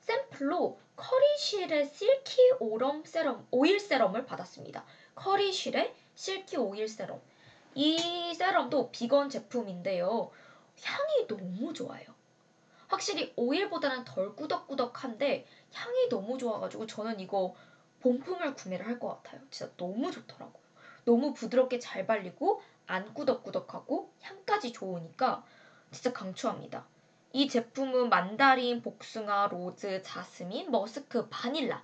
샘플로 0.00 0.78
커리실의 0.96 1.88
실키 1.88 2.36
오럼 2.58 3.04
세럼, 3.04 3.46
오일 3.50 3.80
세럼을 3.80 4.26
받았습니다. 4.26 4.84
커리실의 5.14 5.94
실키 6.14 6.58
오일 6.58 6.88
세럼. 6.88 7.20
이 7.74 8.34
세럼도 8.34 8.90
비건 8.90 9.30
제품인데요. 9.30 10.30
향이 10.82 11.26
너무 11.26 11.72
좋아요. 11.72 12.19
확실히 12.90 13.32
오일보다는 13.36 14.04
덜 14.04 14.34
꾸덕꾸덕한데 14.36 15.46
향이 15.72 16.08
너무 16.08 16.36
좋아가지고 16.38 16.86
저는 16.86 17.20
이거 17.20 17.54
본품을 18.00 18.54
구매를 18.54 18.86
할 18.86 18.98
것 18.98 19.08
같아요. 19.22 19.40
진짜 19.50 19.72
너무 19.76 20.10
좋더라고요. 20.10 20.62
너무 21.04 21.32
부드럽게 21.34 21.78
잘 21.78 22.06
발리고 22.06 22.60
안 22.86 23.14
꾸덕꾸덕하고 23.14 24.12
향까지 24.22 24.72
좋으니까 24.72 25.44
진짜 25.90 26.12
강추합니다. 26.12 26.86
이 27.32 27.48
제품은 27.48 28.08
만다린, 28.10 28.82
복숭아, 28.82 29.48
로즈, 29.48 30.02
자스민, 30.02 30.70
머스크, 30.70 31.28
바닐라 31.28 31.82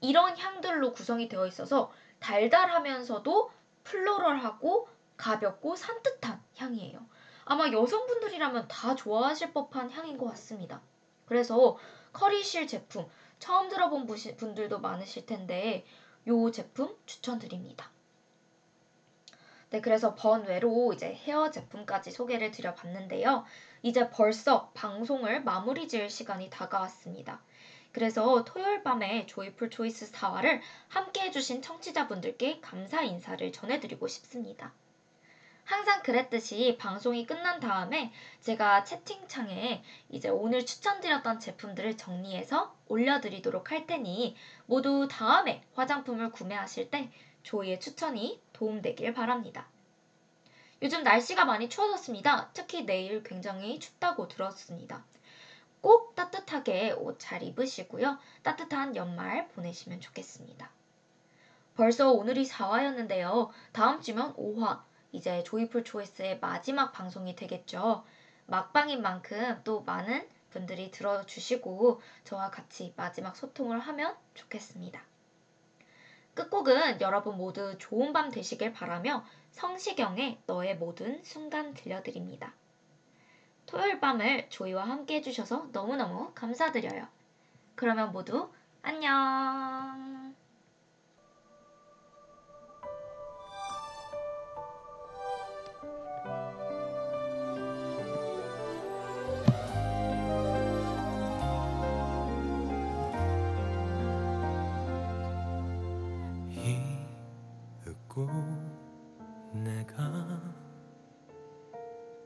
이런 0.00 0.36
향들로 0.38 0.92
구성이 0.92 1.28
되어 1.28 1.46
있어서 1.46 1.90
달달하면서도 2.20 3.50
floral하고 3.84 4.88
가볍고 5.16 5.76
산뜻한 5.76 6.42
향이에요. 6.56 7.06
아마 7.50 7.68
여성분들이라면 7.72 8.68
다 8.68 8.94
좋아하실 8.94 9.52
법한 9.52 9.90
향인 9.90 10.16
것 10.16 10.26
같습니다. 10.26 10.80
그래서 11.26 11.76
커리실 12.12 12.68
제품 12.68 13.08
처음 13.40 13.68
들어본 13.68 14.06
분들도 14.06 14.78
많으실 14.78 15.26
텐데 15.26 15.84
이 16.28 16.52
제품 16.52 16.96
추천드립니다. 17.06 17.90
네, 19.70 19.80
그래서 19.80 20.14
번외로 20.14 20.92
이제 20.92 21.12
헤어 21.12 21.50
제품까지 21.50 22.12
소개를 22.12 22.52
드려봤는데요. 22.52 23.44
이제 23.82 24.08
벌써 24.10 24.70
방송을 24.74 25.42
마무리 25.42 25.88
지을 25.88 26.08
시간이 26.08 26.50
다가왔습니다. 26.50 27.42
그래서 27.90 28.44
토요일 28.44 28.84
밤에 28.84 29.26
조이풀 29.26 29.70
초이스 29.70 30.12
4화를 30.12 30.60
함께 30.86 31.22
해주신 31.22 31.62
청취자분들께 31.62 32.60
감사 32.60 33.02
인사를 33.02 33.50
전해드리고 33.50 34.06
싶습니다. 34.06 34.72
항상 35.64 36.02
그랬듯이 36.02 36.76
방송이 36.78 37.26
끝난 37.26 37.60
다음에 37.60 38.12
제가 38.40 38.84
채팅창에 38.84 39.82
이제 40.08 40.28
오늘 40.28 40.66
추천드렸던 40.66 41.40
제품들을 41.40 41.96
정리해서 41.96 42.74
올려드리도록 42.88 43.70
할 43.70 43.86
테니 43.86 44.36
모두 44.66 45.08
다음에 45.10 45.62
화장품을 45.74 46.32
구매하실 46.32 46.90
때 46.90 47.10
조이의 47.42 47.80
추천이 47.80 48.40
도움되길 48.52 49.14
바랍니다. 49.14 49.68
요즘 50.82 51.02
날씨가 51.02 51.44
많이 51.44 51.68
추워졌습니다. 51.68 52.50
특히 52.52 52.84
내일 52.84 53.22
굉장히 53.22 53.78
춥다고 53.78 54.28
들었습니다. 54.28 55.04
꼭 55.80 56.14
따뜻하게 56.14 56.92
옷 56.92 57.18
잘 57.18 57.42
입으시고요. 57.42 58.18
따뜻한 58.42 58.96
연말 58.96 59.48
보내시면 59.48 60.00
좋겠습니다. 60.00 60.70
벌써 61.76 62.10
오늘이 62.10 62.44
4화였는데요. 62.46 63.48
다음 63.72 64.02
주면 64.02 64.34
5화, 64.36 64.82
이제 65.12 65.42
조이풀 65.42 65.84
초이스의 65.84 66.40
마지막 66.40 66.92
방송이 66.92 67.34
되겠죠. 67.36 68.04
막방인 68.46 69.02
만큼 69.02 69.60
또 69.64 69.82
많은 69.82 70.28
분들이 70.50 70.90
들어주시고 70.90 72.00
저와 72.24 72.50
같이 72.50 72.92
마지막 72.96 73.36
소통을 73.36 73.78
하면 73.78 74.16
좋겠습니다. 74.34 75.00
끝곡은 76.34 77.00
여러분 77.00 77.36
모두 77.36 77.76
좋은 77.78 78.12
밤 78.12 78.30
되시길 78.30 78.72
바라며 78.72 79.24
성시경의 79.52 80.38
너의 80.46 80.76
모든 80.76 81.22
순간 81.24 81.74
들려드립니다. 81.74 82.54
토요일 83.66 84.00
밤을 84.00 84.48
조이와 84.48 84.88
함께 84.88 85.16
해주셔서 85.16 85.68
너무너무 85.72 86.32
감사드려요. 86.34 87.06
그러면 87.74 88.12
모두 88.12 88.50
안녕! 88.82 90.19